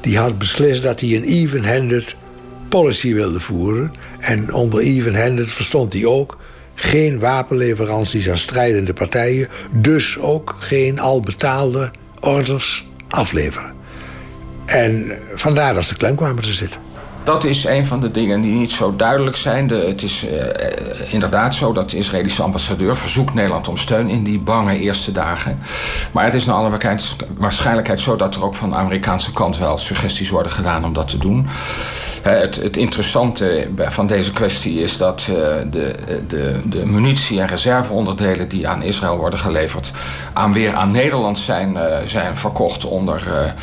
die 0.00 0.18
had 0.18 0.38
beslist 0.38 0.82
dat 0.82 1.00
hij 1.00 1.16
een 1.16 1.24
even-handed 1.24 2.14
policy 2.68 3.14
wilde 3.14 3.40
voeren. 3.40 3.92
En 4.18 4.52
onder 4.52 4.80
even-handed 4.80 5.52
verstond 5.52 5.92
hij 5.92 6.04
ook 6.04 6.38
geen 6.74 7.18
wapenleveranties 7.18 8.30
aan 8.30 8.38
strijdende 8.38 8.92
partijen, 8.92 9.48
dus 9.70 10.18
ook 10.18 10.56
geen 10.58 10.98
al 10.98 11.20
betaalde 11.20 11.90
orders 12.20 12.86
afleveren. 13.08 13.72
En 14.64 15.18
vandaar 15.34 15.74
dat 15.74 15.84
ze 15.84 15.96
klem 15.96 16.16
kwamen 16.16 16.42
te 16.42 16.52
zitten. 16.52 16.80
Dat 17.24 17.44
is 17.44 17.64
een 17.64 17.86
van 17.86 18.00
de 18.00 18.10
dingen 18.10 18.40
die 18.40 18.54
niet 18.54 18.72
zo 18.72 18.96
duidelijk 18.96 19.36
zijn. 19.36 19.66
De, 19.66 19.84
het 19.86 20.02
is 20.02 20.24
uh, 20.24 20.30
inderdaad 21.12 21.54
zo 21.54 21.72
dat 21.72 21.90
de 21.90 21.96
Israëlische 21.96 22.42
ambassadeur 22.42 22.96
verzoekt 22.96 23.34
Nederland 23.34 23.68
om 23.68 23.76
steun 23.76 24.08
in 24.08 24.24
die 24.24 24.38
bange 24.38 24.78
eerste 24.78 25.12
dagen. 25.12 25.58
Maar 26.12 26.24
het 26.24 26.34
is 26.34 26.44
naar 26.44 26.56
alle 26.56 26.78
waarschijnlijkheid 27.36 28.00
zo 28.00 28.16
dat 28.16 28.34
er 28.34 28.44
ook 28.44 28.54
van 28.54 28.70
de 28.70 28.76
Amerikaanse 28.76 29.32
kant 29.32 29.58
wel 29.58 29.78
suggesties 29.78 30.30
worden 30.30 30.52
gedaan 30.52 30.84
om 30.84 30.92
dat 30.92 31.08
te 31.08 31.18
doen. 31.18 31.46
Uh, 32.26 32.32
het, 32.32 32.56
het, 32.56 32.76
interessante 32.76 33.68
van 33.76 34.06
deze 34.06 34.32
kwestie 34.32 34.82
is 34.82 34.96
dat 34.96 35.20
de, 35.70 35.94
de, 36.28 36.60
de 36.64 36.86
munitie 36.86 37.40
en 37.40 37.46
reserveonderdelen 37.46 38.48
die 38.48 38.68
aan 38.68 38.82
Israël 38.82 39.16
worden 39.16 39.38
geleverd, 39.38 39.92
aan 40.32 40.52
weer 40.52 40.74
aan 40.74 40.90
Nederland 40.90 41.38
zijn, 41.38 41.78
zijn 42.04 42.36
verkocht 42.36 42.84
onder 42.84 43.54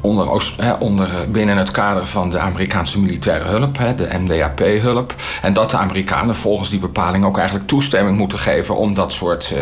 onder, 0.00 0.42
onder, 0.78 1.08
eh, 1.08 1.28
binnen 1.28 1.56
het 1.56 1.70
kader 1.70 2.06
van 2.06 2.30
de 2.30 2.38
Amerikaanse 2.38 3.00
militaire 3.00 3.44
hulp, 3.44 3.78
de 3.96 4.08
MDAP-hulp. 4.18 5.14
En 5.42 5.52
dat 5.52 5.70
de 5.70 5.76
Amerikanen 5.76 6.34
volgens 6.34 6.70
die 6.70 6.78
bepaling 6.78 7.24
ook 7.24 7.38
eigenlijk 7.38 7.68
toestemming 7.68 8.16
moeten 8.16 8.38
geven 8.38 8.76
om 8.76 8.94
dat 8.94 9.12
soort 9.12 9.54
uh, 9.54 9.60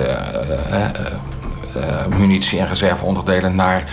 uh, 1.76 2.18
munitie 2.18 2.58
en 2.58 2.68
reserveonderdelen 2.68 3.54
naar 3.54 3.84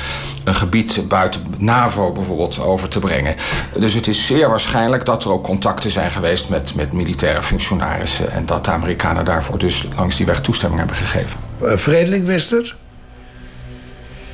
een 0.43 0.55
gebied 0.55 1.07
buiten 1.07 1.45
NAVO 1.57 2.11
bijvoorbeeld 2.11 2.59
over 2.59 2.89
te 2.89 2.99
brengen. 2.99 3.35
Dus 3.77 3.93
het 3.93 4.07
is 4.07 4.25
zeer 4.25 4.49
waarschijnlijk 4.49 5.05
dat 5.05 5.23
er 5.23 5.31
ook 5.31 5.43
contacten 5.43 5.91
zijn 5.91 6.11
geweest 6.11 6.49
met, 6.49 6.75
met 6.75 6.93
militaire 6.93 7.43
functionarissen 7.43 8.31
en 8.31 8.45
dat 8.45 8.65
de 8.65 8.71
Amerikanen 8.71 9.25
daarvoor 9.25 9.57
dus 9.57 9.87
langs 9.95 10.15
die 10.15 10.25
weg 10.25 10.41
toestemming 10.41 10.79
hebben 10.79 10.97
gegeven. 10.97 11.39
Vredeling 11.59 12.25
wist 12.25 12.49
het? 12.49 12.75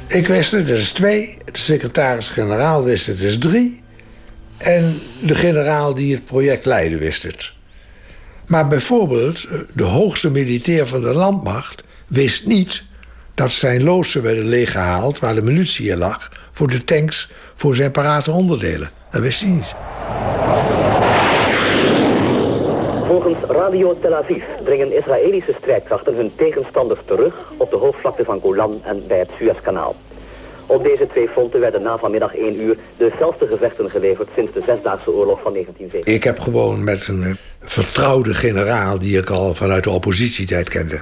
Ik 0.10 0.28
wist 0.28 0.52
het, 0.52 0.68
dat 0.68 0.78
is 0.78 0.92
twee. 0.92 1.38
De 1.52 1.60
secretaris-generaal 1.60 2.84
wist 2.84 3.06
het, 3.06 3.18
dat 3.18 3.28
is 3.28 3.38
drie. 3.38 3.82
En 4.58 5.00
de 5.22 5.36
generaal 5.36 5.94
die 5.94 6.14
het 6.14 6.26
project 6.26 6.66
leidde 6.66 6.98
wist 6.98 7.24
het. 7.24 7.52
Maar 8.46 8.68
bijvoorbeeld, 8.68 9.46
de 9.74 9.84
hoogste 9.84 10.30
militair 10.30 10.88
van 10.88 11.02
de 11.02 11.14
landmacht 11.14 11.84
wist 12.08 12.46
niet 12.46 12.84
dat 13.34 13.52
zijn 13.52 13.84
loodsen 13.84 14.22
werden 14.22 14.46
leeggehaald 14.46 15.20
waar 15.20 15.36
de 15.36 15.42
munitie 15.42 15.90
in 15.90 15.98
lag 15.98 16.32
voor 16.52 16.68
de 16.68 16.84
tanks 16.84 17.30
voor 17.56 17.76
zijn 17.76 17.92
parate 17.92 18.32
onderdelen. 18.32 18.90
Dat 19.10 19.22
wist 19.22 19.42
hij 19.42 19.50
niet. 19.50 19.76
Volgens 23.22 23.50
Radio 23.50 23.98
Tel 24.02 24.16
Aviv 24.16 24.44
dringen 24.64 24.98
Israëlische 24.98 25.56
strijdkrachten 25.62 26.16
hun 26.16 26.32
tegenstanders 26.36 27.00
terug 27.06 27.34
op 27.58 27.70
de 27.70 27.76
hoofdvlakte 27.76 28.24
van 28.24 28.40
Golan 28.40 28.82
en 28.84 29.04
bij 29.08 29.20
het 29.20 29.30
Suezkanaal. 29.38 29.96
Op 30.66 30.84
deze 30.84 31.08
twee 31.08 31.28
fronten 31.28 31.60
werden 31.60 31.82
na 31.82 31.98
vanmiddag 31.98 32.36
1 32.36 32.62
uur 32.62 32.78
de 32.98 33.12
gevechten 33.40 33.90
geleverd 33.90 34.30
sinds 34.36 34.54
de 34.54 34.62
Zesdaagse 34.66 35.12
Oorlog 35.12 35.42
van 35.42 35.52
1907. 35.54 36.14
Ik 36.14 36.24
heb 36.24 36.40
gewoon 36.40 36.84
met 36.84 37.08
een 37.08 37.38
vertrouwde 37.62 38.34
generaal 38.34 39.00
die 39.00 39.18
ik 39.18 39.30
al 39.30 39.54
vanuit 39.56 39.84
de 39.84 39.90
oppositietijd 39.90 40.70
kende, 40.70 41.02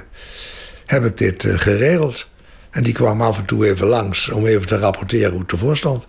heb 0.86 1.04
ik 1.04 1.18
dit 1.18 1.44
uh, 1.44 1.54
geregeld. 1.54 2.26
En 2.70 2.82
die 2.82 2.94
kwam 2.94 3.20
af 3.20 3.38
en 3.38 3.44
toe 3.44 3.66
even 3.66 3.86
langs 3.86 4.30
om 4.30 4.46
even 4.46 4.66
te 4.66 4.78
rapporteren 4.78 5.30
hoe 5.30 5.40
het 5.40 5.52
ervoor 5.52 5.76
stond. 5.76 6.06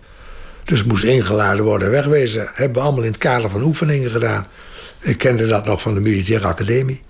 Dus 0.64 0.84
moest 0.84 1.04
ingeladen 1.04 1.64
worden 1.64 1.86
en 1.86 1.94
wegwezen. 1.94 2.50
Hebben 2.54 2.78
we 2.78 2.84
allemaal 2.84 3.04
in 3.04 3.10
het 3.10 3.20
kader 3.20 3.50
van 3.50 3.62
oefeningen 3.62 4.10
gedaan. 4.10 4.46
Ik 5.00 5.18
kende 5.18 5.46
dat 5.46 5.64
nog 5.64 5.80
van 5.80 5.94
de 5.94 6.00
militaire 6.00 6.46
academie. 6.46 7.02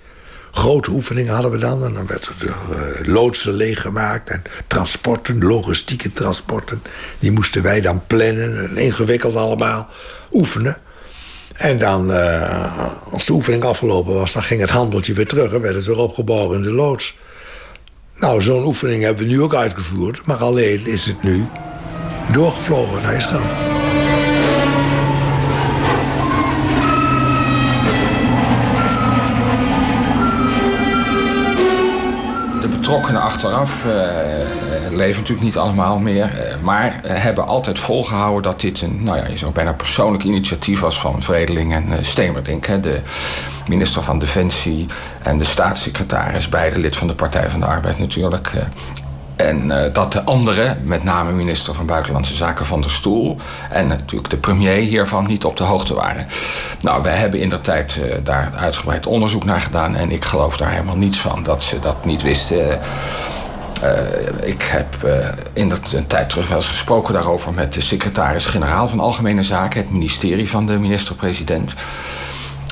Grote 0.51 0.91
oefeningen 0.91 1.33
hadden 1.33 1.51
we 1.51 1.59
dan. 1.59 1.85
En 1.85 1.95
dan 1.95 2.07
werd 2.07 2.27
er 2.27 2.35
uh, 2.47 3.15
loodsen 3.15 3.53
leeggemaakt. 3.53 4.31
En 4.31 4.43
transporten, 4.67 5.45
logistieke 5.45 6.13
transporten. 6.13 6.83
Die 7.19 7.31
moesten 7.31 7.63
wij 7.63 7.81
dan 7.81 8.07
plannen. 8.07 8.69
En 8.69 8.77
ingewikkeld 8.77 9.37
allemaal. 9.37 9.89
Oefenen. 10.33 10.77
En 11.55 11.79
dan, 11.79 12.11
uh, 12.11 12.87
als 13.11 13.27
de 13.27 13.33
oefening 13.33 13.65
afgelopen 13.65 14.15
was, 14.15 14.33
dan 14.33 14.43
ging 14.43 14.61
het 14.61 14.71
handeltje 14.71 15.13
weer 15.13 15.27
terug 15.27 15.53
en 15.53 15.61
werd 15.61 15.75
het 15.75 15.85
weer 15.85 15.99
opgebouwd 15.99 16.55
in 16.55 16.63
de 16.63 16.73
loods. 16.73 17.19
Nou, 18.17 18.43
zo'n 18.43 18.65
oefening 18.65 19.03
hebben 19.03 19.25
we 19.25 19.31
nu 19.31 19.43
ook 19.43 19.55
uitgevoerd, 19.55 20.27
maar 20.27 20.37
alleen 20.37 20.87
is 20.87 21.05
het 21.05 21.23
nu 21.23 21.47
doorgevlogen 22.33 23.03
naar 23.03 23.15
Israël. 23.15 23.80
Betrokkenen 32.91 33.23
achteraf 33.23 33.85
uh, 33.85 33.93
leven 34.91 35.21
natuurlijk 35.21 35.41
niet 35.41 35.57
allemaal 35.57 35.99
meer. 35.99 36.25
Uh, 36.25 36.61
maar 36.63 37.01
hebben 37.03 37.47
altijd 37.47 37.79
volgehouden 37.79 38.43
dat 38.43 38.61
dit 38.61 38.81
een, 38.81 39.05
nou 39.05 39.17
ja, 39.17 39.27
je 39.27 39.37
zou 39.37 39.53
bijna 39.53 39.73
persoonlijk 39.73 40.25
initiatief 40.25 40.81
was 40.81 41.01
van 41.01 41.23
Vredeling 41.23 41.73
en 41.73 41.87
uh, 41.89 41.95
Stemerdink. 42.03 42.67
Hè, 42.67 42.81
de 42.81 43.01
minister 43.69 44.03
van 44.03 44.19
Defensie 44.19 44.87
en 45.23 45.39
de 45.39 45.45
staatssecretaris, 45.45 46.49
beide 46.49 46.79
lid 46.79 46.97
van 46.97 47.07
de 47.07 47.15
Partij 47.15 47.49
van 47.49 47.61
de 47.61 47.67
Arbeid 47.67 47.99
natuurlijk. 47.99 48.53
En 49.47 49.71
uh, 49.71 49.83
dat 49.93 50.13
de 50.13 50.25
anderen, 50.25 50.79
met 50.83 51.05
name 51.05 51.33
minister 51.33 51.75
van 51.75 51.87
Buitenlandse 51.87 52.35
Zaken 52.35 52.67
van 52.67 52.81
der 52.81 52.91
Stoel 52.91 53.37
en 53.71 53.89
natuurlijk 53.89 54.31
de 54.31 54.37
premier 54.37 54.77
hiervan 54.77 55.27
niet 55.27 55.45
op 55.45 55.57
de 55.57 55.65
hoogte 55.65 55.95
waren. 55.95 56.27
Nou, 56.81 57.03
wij 57.03 57.17
hebben 57.17 57.41
in 57.41 57.49
der 57.49 57.61
tijd 57.61 57.99
uh, 58.05 58.15
daar 58.23 58.53
uitgebreid 58.57 59.07
onderzoek 59.07 59.45
naar 59.45 59.61
gedaan 59.61 59.97
en 59.97 60.11
ik 60.11 60.25
geloof 60.25 60.57
daar 60.57 60.71
helemaal 60.71 60.97
niets 60.97 61.19
van 61.19 61.43
dat 61.43 61.63
ze 61.63 61.79
dat 61.79 62.05
niet 62.05 62.23
wisten. 62.23 62.79
Uh, 63.85 63.91
ik 64.43 64.63
heb 64.63 64.97
in 65.53 65.69
dat, 65.69 65.93
een 65.93 66.07
tijd 66.07 66.31
terug 66.31 66.49
wel 66.49 66.57
eens 66.57 66.69
gesproken 66.69 67.15
daarover 67.15 67.53
met 67.53 67.75
de 67.75 67.81
secretaris-generaal 67.81 68.89
van 68.89 69.01
Algemene 69.01 69.43
Zaken, 69.43 69.81
het 69.81 69.91
ministerie 69.91 70.51
van 70.51 70.67
de 70.67 70.73
minister-president. 70.73 71.75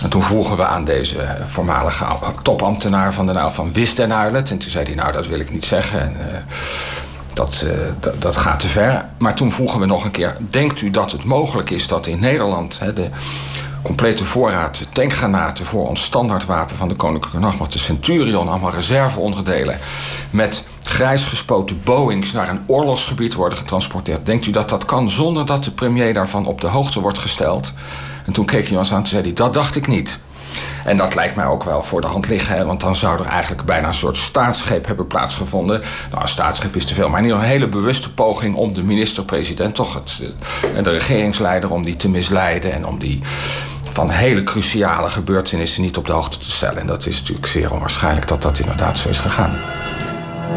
En 0.03 0.09
toen 0.09 0.23
vroegen 0.23 0.57
we 0.57 0.67
aan 0.67 0.85
deze 0.85 1.37
voormalige 1.47 2.05
topambtenaar 2.43 3.15
van 3.15 3.27
de 3.27 3.33
NAUW 3.33 3.51
van 3.51 3.73
wist 3.73 4.01
Uilet? 4.01 4.51
En 4.51 4.59
toen 4.59 4.71
zei 4.71 4.85
hij, 4.85 4.95
nou 4.95 5.13
dat 5.13 5.27
wil 5.27 5.39
ik 5.39 5.51
niet 5.51 5.65
zeggen. 5.65 6.01
En, 6.01 6.17
uh, 6.19 6.25
dat, 7.35 7.63
uh, 7.65 7.71
dat, 8.01 8.23
dat, 8.23 8.37
gaat 8.37 8.61
te 8.61 8.69
ver. 8.69 9.05
Maar 9.19 9.35
toen 9.35 9.53
vroegen 9.53 9.81
we 9.81 9.87
nog 9.87 10.05
een 10.05 10.11
keer, 10.11 10.37
denkt 10.41 10.81
u 10.81 10.91
dat 10.91 11.13
het 11.13 11.25
mogelijk 11.25 11.71
is 11.71 11.87
dat 11.87 12.07
in 12.07 12.21
Nederland 12.21 12.79
hè, 12.79 12.93
de 12.93 13.09
complete 13.83 14.25
voorraad 14.25 14.87
tankgranaten 14.93 15.65
voor 15.65 15.87
ons 15.87 16.03
standaardwapen 16.03 16.77
van 16.77 16.89
de 16.89 16.95
Koninklijke 16.95 17.39
Nachtmacht, 17.39 17.73
de 17.73 17.79
Centurion, 17.79 18.49
allemaal 18.49 18.71
reserveonderdelen, 18.71 19.79
met 20.31 20.65
grijs 20.83 21.25
gespoten 21.25 21.81
Boeings 21.85 22.33
naar 22.33 22.49
een 22.49 22.61
oorlogsgebied 22.67 23.35
worden 23.35 23.59
getransporteerd. 23.59 24.27
Denkt 24.27 24.47
u 24.47 24.51
dat 24.51 24.69
dat 24.69 24.85
kan 24.85 25.11
zonder 25.11 25.47
dat 25.47 25.65
de 25.65 25.71
premier 25.71 26.15
daarvan 26.15 26.47
op 26.47 26.61
de 26.61 26.67
hoogte 26.67 27.01
wordt 27.01 27.19
gesteld? 27.19 27.73
En 28.29 28.35
toen 28.35 28.45
keek 28.45 28.69
hij 28.69 28.77
ons 28.77 28.93
aan 28.93 29.01
en 29.01 29.07
zei 29.07 29.23
hij, 29.23 29.33
dat 29.33 29.55
dacht 29.55 29.77
ik 29.77 29.87
niet. 29.87 30.19
En 30.85 30.97
dat 30.97 31.15
lijkt 31.15 31.37
mij 31.37 31.47
ook 31.47 31.65
wel 31.65 31.83
voor 31.83 32.01
de 32.01 32.07
hand 32.07 32.29
liggen, 32.29 32.67
want 32.67 32.81
dan 32.81 32.97
zou 32.97 33.21
er 33.21 33.27
eigenlijk 33.27 33.65
bijna 33.65 33.89
een 33.89 33.95
soort 33.95 34.17
staatsgreep 34.17 34.87
hebben 34.87 35.07
plaatsgevonden. 35.07 35.83
Nou, 36.11 36.23
een 36.23 36.29
staatsgreep 36.29 36.77
is 36.77 36.85
te 36.85 36.95
veel, 36.95 37.09
maar 37.09 37.19
in 37.19 37.25
ieder 37.25 37.39
geval 37.39 37.55
een 37.55 37.61
hele 37.61 37.71
bewuste 37.73 38.13
poging 38.13 38.55
om 38.55 38.75
de 38.75 38.83
minister-president, 38.83 39.75
toch 39.75 39.95
het, 39.95 40.21
de 40.85 40.91
regeringsleider, 40.91 41.71
om 41.71 41.85
die 41.85 41.97
te 41.97 42.09
misleiden 42.09 42.73
en 42.73 42.87
om 42.87 42.99
die 42.99 43.21
van 43.83 44.11
hele 44.11 44.43
cruciale 44.43 45.11
gebeurtenissen 45.11 45.83
niet 45.83 45.97
op 45.97 46.07
de 46.07 46.13
hoogte 46.13 46.39
te 46.39 46.51
stellen. 46.51 46.81
En 46.81 46.87
dat 46.87 47.07
is 47.07 47.19
natuurlijk 47.19 47.47
zeer 47.47 47.73
onwaarschijnlijk 47.73 48.29
dat 48.29 48.43
dat 48.43 48.59
inderdaad 48.59 48.99
zo 48.99 49.09
is 49.09 49.19
gegaan. 49.19 49.53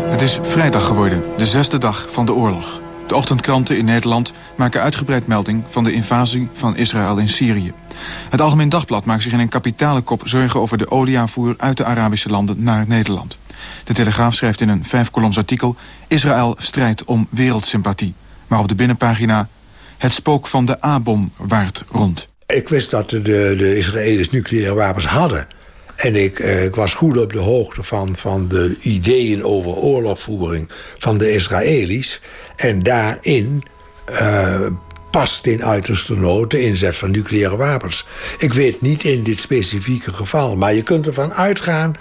Het 0.10 0.22
is 0.22 0.40
vrijdag 0.42 0.86
geworden, 0.86 1.24
de 1.38 1.46
zesde 1.46 1.78
dag 1.78 2.06
van 2.10 2.26
de 2.26 2.34
oorlog. 2.34 2.80
De 3.12 3.18
ochtendkranten 3.18 3.78
in 3.78 3.86
Nederland 3.86 4.32
maken 4.56 4.82
uitgebreid 4.82 5.28
melding 5.28 5.64
van 5.70 5.84
de 5.84 5.94
invasie 5.94 6.48
van 6.54 6.78
Israël 6.78 7.18
in 7.18 7.30
Syrië. 7.30 7.74
Het 8.30 8.42
Algemeen 8.42 8.70
Dagblad 8.70 9.06
maakt 9.06 9.24
zich 9.24 9.32
in 9.32 9.40
een 9.40 9.50
kapitale 9.50 10.02
kop 10.02 10.22
zorgen 10.24 10.60
over 10.60 10.78
de 10.78 10.92
olieaanvoer 10.92 11.54
uit 11.58 11.78
de 11.78 11.86
Arabische 11.86 12.30
landen 12.30 12.64
naar 12.64 12.86
Nederland. 12.88 13.38
De 13.84 13.94
Telegraaf 13.94 14.36
schrijft 14.36 14.62
in 14.62 14.70
een 14.70 14.86
vijfkoloms 14.86 15.38
artikel 15.38 15.76
Israël 16.08 16.56
strijdt 16.58 17.04
om 17.04 17.28
wereldsympathie. 17.30 18.14
Maar 18.48 18.60
op 18.60 18.68
de 18.68 18.76
binnenpagina 18.76 19.48
het 19.98 20.14
spook 20.14 20.48
van 20.48 20.66
de 20.66 20.86
A-bom 20.86 21.32
waart 21.38 21.86
rond. 21.90 22.28
Ik 22.48 22.70
wist 22.70 22.92
dat 22.92 23.10
de, 23.10 23.22
de 23.22 23.78
Israëli's 23.78 24.30
nucleaire 24.30 24.74
wapens 24.74 25.06
hadden. 25.06 25.48
En 25.96 26.16
ik, 26.16 26.40
eh, 26.40 26.64
ik, 26.64 26.76
was 26.76 26.94
goed 26.94 27.18
op 27.18 27.34
de 27.34 27.40
hoogte 27.40 27.84
van, 27.84 28.16
van 28.16 28.48
de 28.48 28.78
ideeën 28.82 29.44
over 29.44 29.72
oorlogvoering 29.72 30.70
van 30.98 31.18
de 31.18 31.34
Israëli's. 31.34 32.22
En 32.62 32.84
daarin 32.84 33.64
uh, 34.10 34.66
past 35.12 35.46
in 35.46 35.66
uiterste 35.66 36.16
nood 36.16 36.52
de 36.52 36.62
inzet 36.62 36.98
van 36.98 37.12
nucleaire 37.12 37.58
wapens. 37.58 38.06
Ik 38.38 38.54
weet 38.54 38.82
niet 38.82 39.04
in 39.04 39.24
dit 39.24 39.40
specifieke 39.40 40.14
geval, 40.14 40.56
maar 40.56 40.74
je 40.74 40.84
kunt 40.84 41.08
ervan 41.08 41.34
uitgaan 41.34 41.96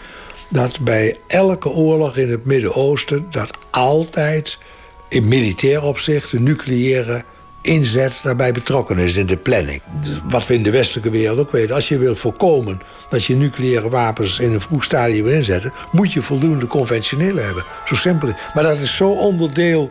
dat 0.48 0.80
bij 0.80 1.16
elke 1.26 1.68
oorlog 1.68 2.16
in 2.16 2.30
het 2.30 2.44
Midden-Oosten 2.44 3.26
dat 3.30 3.50
altijd 3.70 4.58
in 5.08 5.28
militair 5.28 5.82
opzicht 5.82 6.30
de 6.30 6.40
nucleaire 6.40 7.24
inzet 7.62 8.20
daarbij 8.22 8.52
betrokken 8.52 8.98
is 8.98 9.16
in 9.16 9.26
de 9.26 9.36
planning. 9.36 9.82
Wat 10.28 10.46
we 10.46 10.54
in 10.54 10.62
de 10.62 10.70
westelijke 10.70 11.10
wereld 11.10 11.38
ook 11.38 11.52
weten. 11.52 11.74
Als 11.74 11.88
je 11.88 11.98
wilt 11.98 12.18
voorkomen 12.18 12.80
dat 13.08 13.24
je 13.24 13.36
nucleaire 13.36 13.88
wapens 13.88 14.38
in 14.38 14.52
een 14.52 14.60
vroeg 14.60 14.84
stadium 14.84 15.24
wil 15.24 15.34
inzetten... 15.34 15.72
moet 15.92 16.12
je 16.12 16.22
voldoende 16.22 16.66
conventionele 16.66 17.40
hebben. 17.40 17.64
Zo 17.84 17.94
simpel 17.94 18.28
Maar 18.54 18.62
dat 18.62 18.80
is 18.80 18.96
zo 18.96 19.10
onderdeel 19.10 19.90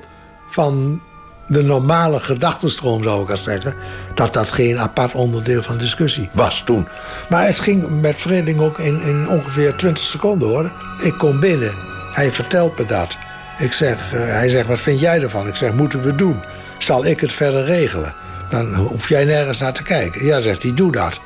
van 0.50 1.02
de 1.48 1.64
normale 1.64 2.20
gedachtenstroom, 2.20 3.04
zou 3.04 3.24
ik 3.24 3.30
al 3.30 3.38
zeggen... 3.38 3.74
dat 4.16 4.34
dat 4.34 4.52
geen 4.52 4.80
apart 4.80 5.14
onderdeel 5.14 5.64
van 5.64 5.78
discussie 5.78 6.30
was 6.34 6.62
toen. 6.66 6.88
Maar 7.30 7.46
het 7.46 7.60
ging 7.60 8.02
met 8.02 8.20
Vredeling 8.20 8.60
ook 8.60 8.80
in, 8.80 9.02
in 9.02 9.30
ongeveer 9.30 9.76
20 9.76 10.04
seconden, 10.04 10.48
hoor. 10.48 10.72
Ik 11.02 11.18
kom 11.18 11.40
binnen, 11.40 11.74
hij 12.12 12.32
vertelt 12.32 12.78
me 12.78 12.86
dat. 12.86 13.18
Ik 13.58 13.74
zeg, 13.74 14.14
uh, 14.14 14.20
hij 14.20 14.50
zegt, 14.50 14.68
wat 14.68 14.80
vind 14.80 15.00
jij 15.00 15.22
ervan? 15.22 15.48
Ik 15.48 15.56
zeg, 15.56 15.74
moeten 15.74 16.02
we 16.02 16.16
doen? 16.16 16.40
Zal 16.78 17.06
ik 17.06 17.20
het 17.20 17.32
verder 17.32 17.66
regelen? 17.66 18.14
Dan 18.50 18.76
hoef 18.76 19.10
jij 19.10 19.24
nergens 19.26 19.60
naar 19.60 19.74
te 19.74 19.84
kijken. 19.84 20.26
Ja, 20.26 20.42
zegt 20.42 20.64
hij, 20.64 20.74
doe 20.74 20.92
dat. 20.92 21.20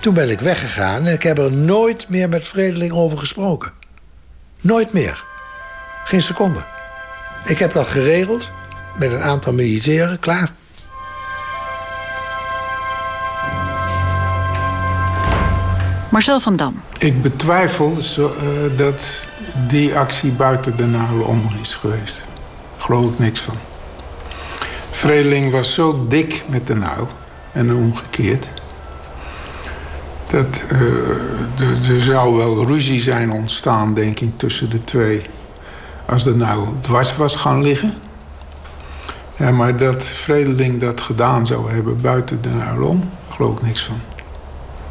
Toen 0.00 0.14
ben 0.14 0.30
ik 0.30 0.40
weggegaan 0.40 1.06
en 1.06 1.12
ik 1.12 1.22
heb 1.22 1.38
er 1.38 1.52
nooit 1.52 2.08
meer 2.08 2.28
met 2.28 2.44
Vredeling 2.44 2.92
over 2.92 3.18
gesproken. 3.18 3.72
Nooit 4.60 4.92
meer. 4.92 5.24
Geen 6.04 6.22
seconde. 6.22 6.60
Ik 7.44 7.58
heb 7.58 7.72
dat 7.72 7.88
geregeld 7.88 8.50
met 8.98 9.12
een 9.12 9.22
aantal 9.22 9.52
militairen, 9.52 10.18
klaar. 10.18 10.52
Marcel 16.10 16.40
van 16.40 16.56
Dam. 16.56 16.82
Ik 16.98 17.22
betwijfel 17.22 17.96
zo, 18.02 18.34
uh, 18.42 18.78
dat 18.78 19.26
die 19.68 19.96
actie 19.96 20.30
buiten 20.30 20.76
de 20.76 20.86
nagel 20.86 21.20
om 21.20 21.42
is 21.60 21.74
geweest. 21.74 22.16
Daar 22.16 22.82
geloof 22.86 23.12
ik 23.12 23.18
niks 23.18 23.40
van. 23.40 23.54
Vredeling 24.90 25.52
was 25.52 25.74
zo 25.74 26.06
dik 26.08 26.42
met 26.46 26.66
de 26.66 26.74
nauw 26.74 27.06
en 27.52 27.74
omgekeerd. 27.74 28.48
Dat 30.30 30.62
uh, 30.72 31.90
er 31.90 32.02
zou 32.02 32.36
wel 32.36 32.66
ruzie 32.66 33.00
zijn 33.00 33.30
ontstaan, 33.30 33.94
denk 33.94 34.20
ik, 34.20 34.38
tussen 34.38 34.70
de 34.70 34.84
twee. 34.84 35.22
Als 36.06 36.24
de 36.24 36.34
nou 36.34 36.68
dwars 36.80 37.16
was 37.16 37.36
gaan 37.36 37.62
liggen. 37.62 37.94
Ja, 39.42 39.50
maar 39.50 39.76
dat 39.76 40.04
Vredeling 40.04 40.80
dat 40.80 41.00
gedaan 41.00 41.46
zou 41.46 41.72
hebben 41.72 42.00
buiten 42.00 42.42
de 42.42 42.84
om, 42.84 43.10
geloof 43.30 43.56
ik 43.56 43.62
niks 43.62 43.82
van. 43.82 44.00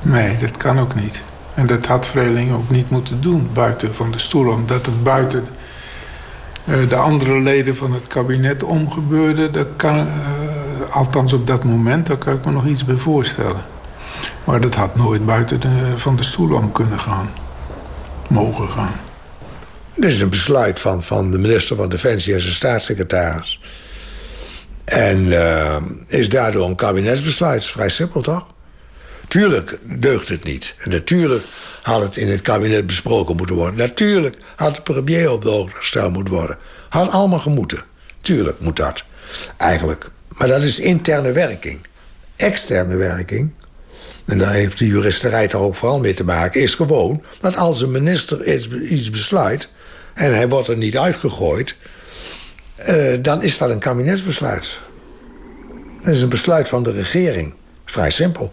Nee, 0.02 0.38
dat 0.38 0.58
kan 0.58 0.80
ook 0.80 0.96
niet. 0.96 1.22
En 1.54 1.66
dat 1.66 1.86
had 1.86 2.06
Vredeling 2.06 2.54
ook 2.54 2.70
niet 2.70 2.90
moeten 2.90 3.22
doen, 3.22 3.50
buiten 3.54 3.94
van 3.94 4.12
de 4.12 4.20
stoel. 4.20 4.54
Omdat 4.54 4.86
het 4.86 5.04
buiten 5.04 5.48
uh, 6.66 6.90
de 6.90 6.96
andere 6.96 7.40
leden 7.40 7.76
van 7.76 7.94
het 7.94 8.08
kabinet 8.08 8.64
omgebeurde... 8.64 9.50
Dat 9.50 9.68
kan, 9.76 9.98
uh, 9.98 10.06
althans 10.90 11.34
op 11.34 11.48
dat 11.48 11.64
moment, 11.64 12.06
daar 12.06 12.18
kan 12.18 12.36
ik 12.36 12.46
me 12.46 12.52
nog 12.52 12.66
iets 12.66 12.86
bij 12.86 12.96
voorstellen. 12.96 13.64
Maar 14.44 14.62
dat 14.62 14.76
had 14.76 14.96
nooit 14.96 15.26
buiten 15.26 15.60
van 15.96 16.16
de 16.16 16.24
stoel 16.24 16.56
om 16.56 16.72
kunnen 16.72 17.00
gaan. 17.00 17.30
Mogen 18.30 18.70
gaan. 18.70 18.96
Dit 19.96 20.12
is 20.12 20.22
een 20.22 20.30
besluit 20.30 20.80
van, 20.80 21.04
van 21.04 21.32
de 21.32 21.38
minister 21.38 21.76
van 21.76 21.90
Defensie 21.90 22.34
en 22.34 22.42
zijn 22.42 22.54
staatssecretaris. 22.54 23.60
En 24.92 25.26
uh, 25.26 25.76
is 26.08 26.30
daardoor 26.30 26.66
een 26.66 26.76
kabinetsbesluit. 26.76 27.66
Vrij 27.66 27.90
simpel, 27.90 28.22
toch? 28.22 28.54
Tuurlijk 29.28 29.80
deugt 29.84 30.30
het 30.30 30.44
niet. 30.44 30.76
Natuurlijk 30.86 31.44
had 31.82 32.02
het 32.02 32.16
in 32.18 32.28
het 32.28 32.42
kabinet 32.42 32.86
besproken 32.86 33.36
moeten 33.36 33.56
worden. 33.56 33.76
Natuurlijk 33.76 34.38
had 34.56 34.76
de 34.76 34.82
premier 34.82 35.32
op 35.32 35.42
de 35.42 35.50
hoogte 35.50 35.76
gesteld 35.76 36.14
moeten 36.14 36.34
worden. 36.34 36.58
Had 36.90 37.12
allemaal 37.12 37.40
gemoeten. 37.40 37.84
Tuurlijk 38.22 38.60
moet 38.60 38.76
dat. 38.76 39.04
Eigenlijk. 39.58 40.10
Maar 40.28 40.48
dat 40.48 40.64
is 40.64 40.80
interne 40.80 41.32
werking. 41.32 41.80
Externe 42.36 42.96
werking, 42.96 43.54
en 44.26 44.38
daar 44.38 44.54
heeft 44.54 44.78
de 44.78 44.88
juristerij 44.88 45.48
toch 45.48 45.62
ook 45.62 45.76
vooral 45.76 46.00
mee 46.00 46.14
te 46.14 46.24
maken... 46.24 46.62
is 46.62 46.74
gewoon 46.74 47.24
dat 47.40 47.56
als 47.56 47.82
een 47.82 47.92
minister 47.92 48.54
iets 48.92 49.10
besluit... 49.10 49.68
en 50.14 50.36
hij 50.36 50.50
wordt 50.50 50.68
er 50.68 50.78
niet 50.78 50.98
uitgegooid... 50.98 51.76
Uh, 52.89 53.17
dan 53.22 53.44
is 53.44 53.58
dat 53.58 53.70
een 53.70 53.80
kabinetsbesluit. 53.80 54.80
Dat 56.02 56.13
is 56.13 56.22
een 56.22 56.30
besluit 56.30 56.70
van 56.70 56.84
de 56.84 56.91
regering. 56.91 57.54
Vrij 57.86 58.12
simpel. 58.12 58.52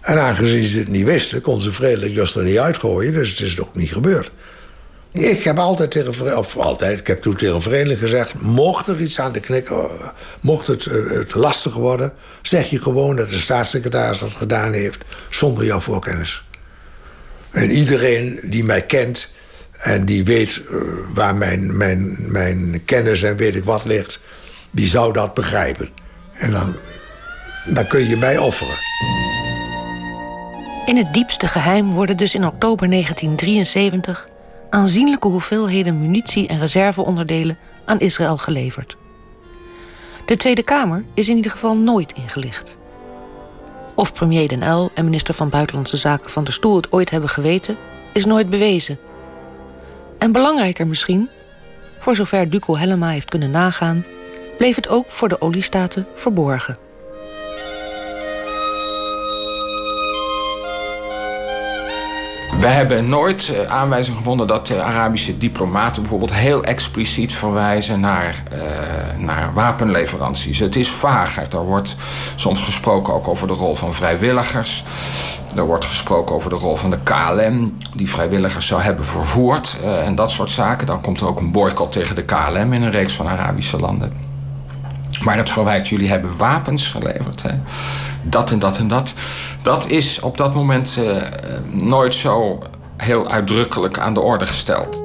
En 0.00 0.18
aangezien 0.18 0.64
ze 0.64 0.78
het 0.78 0.88
niet 0.88 1.04
wisten, 1.04 1.40
kon 1.40 1.60
ze 1.60 1.72
vredelijk 1.72 2.14
dus 2.14 2.36
er 2.36 2.44
niet 2.44 2.58
uitgooien. 2.58 3.12
Dus 3.12 3.30
het 3.30 3.40
is 3.40 3.60
ook 3.60 3.74
niet 3.74 3.92
gebeurd. 3.92 4.30
Ik 5.12 5.42
heb 5.42 5.58
altijd 5.58 5.90
tegen, 5.90 6.38
of 6.38 6.56
altijd, 6.56 6.98
ik 7.00 7.06
heb 7.06 7.20
toen 7.20 7.36
tegen 7.36 7.98
gezegd... 7.98 8.40
mocht 8.40 8.86
er 8.86 9.00
iets 9.00 9.20
aan 9.20 9.32
de 9.32 9.40
knik, 9.40 9.70
eh, 9.70 9.84
mocht 10.40 10.66
het, 10.66 10.86
eh, 10.86 10.94
het 11.08 11.34
lastig 11.34 11.74
worden... 11.74 12.12
zeg 12.42 12.70
je 12.70 12.78
gewoon 12.78 13.16
dat 13.16 13.30
de 13.30 13.36
staatssecretaris 13.36 14.18
dat 14.18 14.30
gedaan 14.30 14.72
heeft... 14.72 14.98
zonder 15.30 15.64
jouw 15.64 15.80
voorkennis. 15.80 16.44
En 17.50 17.70
iedereen 17.70 18.40
die 18.42 18.64
mij 18.64 18.82
kent 18.82 19.28
en 19.78 20.04
die 20.04 20.24
weet 20.24 20.60
eh, 20.70 20.76
waar 21.14 21.34
mijn, 21.34 21.76
mijn, 21.76 22.16
mijn 22.18 22.82
kennis 22.84 23.22
en 23.22 23.36
weet 23.36 23.54
ik 23.54 23.64
wat 23.64 23.84
ligt... 23.84 24.20
die 24.70 24.88
zou 24.88 25.12
dat 25.12 25.34
begrijpen. 25.34 25.88
En 26.32 26.50
dan, 26.50 26.74
dan 27.66 27.86
kun 27.86 28.08
je 28.08 28.16
mij 28.16 28.38
offeren. 28.38 28.74
In 30.86 30.96
het 30.96 31.14
diepste 31.14 31.48
geheim 31.48 31.92
worden 31.92 32.16
dus 32.16 32.34
in 32.34 32.46
oktober 32.46 32.90
1973 32.90 34.28
aanzienlijke 34.70 35.28
hoeveelheden 35.28 36.00
munitie 36.00 36.48
en 36.48 36.58
reserveonderdelen 36.58 37.58
aan 37.84 37.98
Israël 37.98 38.38
geleverd. 38.38 38.96
De 40.26 40.36
Tweede 40.36 40.62
Kamer 40.62 41.04
is 41.14 41.28
in 41.28 41.36
ieder 41.36 41.50
geval 41.50 41.76
nooit 41.76 42.12
ingelicht. 42.12 42.76
Of 43.94 44.12
premier 44.12 44.48
Den 44.48 44.62
Uyl 44.62 44.90
en 44.94 45.04
minister 45.04 45.34
van 45.34 45.48
Buitenlandse 45.48 45.96
Zaken 45.96 46.30
Van 46.30 46.44
der 46.44 46.52
Stoel 46.52 46.76
het 46.76 46.92
ooit 46.92 47.10
hebben 47.10 47.30
geweten, 47.30 47.76
is 48.12 48.24
nooit 48.24 48.50
bewezen. 48.50 48.98
En 50.18 50.32
belangrijker 50.32 50.86
misschien, 50.86 51.28
voor 51.98 52.14
zover 52.16 52.50
Duco 52.50 52.76
Hellema 52.76 53.08
heeft 53.08 53.28
kunnen 53.28 53.50
nagaan, 53.50 54.04
bleef 54.58 54.76
het 54.76 54.88
ook 54.88 55.10
voor 55.10 55.28
de 55.28 55.40
oliestaten 55.40 56.06
verborgen. 56.14 56.85
Wij 62.60 62.72
hebben 62.72 63.08
nooit 63.08 63.48
uh, 63.48 63.72
aanwijzing 63.72 64.16
gevonden 64.16 64.46
dat 64.46 64.66
de 64.66 64.82
Arabische 64.82 65.38
diplomaten 65.38 66.02
bijvoorbeeld 66.02 66.34
heel 66.34 66.64
expliciet 66.64 67.34
verwijzen 67.34 68.00
naar, 68.00 68.42
uh, 68.52 68.60
naar 69.18 69.52
wapenleveranties. 69.54 70.58
Het 70.58 70.76
is 70.76 70.90
vager. 70.90 71.46
Er 71.52 71.64
wordt 71.64 71.96
soms 72.36 72.60
gesproken 72.60 73.14
ook 73.14 73.28
over 73.28 73.46
de 73.46 73.52
rol 73.52 73.74
van 73.74 73.94
vrijwilligers. 73.94 74.84
Er 75.56 75.66
wordt 75.66 75.84
gesproken 75.84 76.34
over 76.34 76.50
de 76.50 76.56
rol 76.56 76.76
van 76.76 76.90
de 76.90 76.98
KLM, 77.02 77.72
die 77.94 78.10
vrijwilligers 78.10 78.66
zou 78.66 78.82
hebben 78.82 79.04
vervoerd 79.04 79.76
en 80.04 80.14
dat 80.14 80.30
soort 80.30 80.50
zaken. 80.50 80.86
Dan 80.86 81.00
komt 81.00 81.20
er 81.20 81.28
ook 81.28 81.40
een 81.40 81.52
boycott 81.52 81.92
tegen 81.92 82.14
de 82.14 82.24
KLM 82.24 82.72
in 82.72 82.82
een 82.82 82.90
reeks 82.90 83.14
van 83.14 83.28
Arabische 83.28 83.80
landen. 83.80 84.12
Maar 85.20 85.36
dat 85.36 85.50
verwijt, 85.50 85.88
jullie 85.88 86.08
hebben 86.08 86.36
wapens 86.36 86.86
geleverd. 86.86 87.42
Hè? 87.42 87.50
Dat 88.28 88.50
en 88.50 88.58
dat 88.58 88.78
en 88.78 88.88
dat. 88.88 89.14
Dat 89.62 89.88
is 89.88 90.20
op 90.20 90.36
dat 90.36 90.54
moment 90.54 90.96
uh, 90.98 91.22
nooit 91.70 92.14
zo 92.14 92.58
heel 92.96 93.28
uitdrukkelijk 93.28 93.98
aan 93.98 94.14
de 94.14 94.20
orde 94.20 94.46
gesteld. 94.46 95.04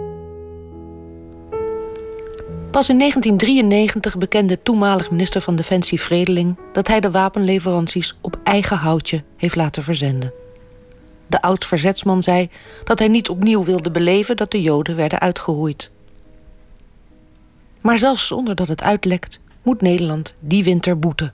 Pas 2.72 2.90
in 2.90 2.98
1993 2.98 4.18
bekende 4.18 4.62
toenmalig 4.62 5.12
minister 5.12 5.42
van 5.42 5.56
Defensie 5.56 6.02
Vredeling 6.02 6.58
dat 6.74 6.88
hij 6.88 7.00
de 7.00 7.12
wapenleveranties 7.12 8.18
op 8.22 8.40
eigen 8.44 8.78
houtje 8.78 9.24
heeft 9.38 9.56
laten 9.56 9.84
verzenden. 9.84 10.34
De 11.28 11.42
oud-verzetsman 11.42 12.24
zei 12.24 12.50
dat 12.84 13.00
hij 13.00 13.08
niet 13.08 13.30
opnieuw 13.30 13.64
wilde 13.64 13.92
beleven 13.92 14.36
dat 14.36 14.52
de 14.52 14.62
Joden 14.62 14.96
werden 14.96 15.20
uitgeroeid. 15.20 15.92
Maar 17.82 17.98
zelfs 17.98 18.28
zonder 18.28 18.56
dat 18.56 18.68
het 18.68 18.84
uitlekt, 18.84 19.40
moet 19.62 19.82
Nederland 19.82 20.36
die 20.40 20.64
winter 20.64 21.00
boeten. 21.00 21.34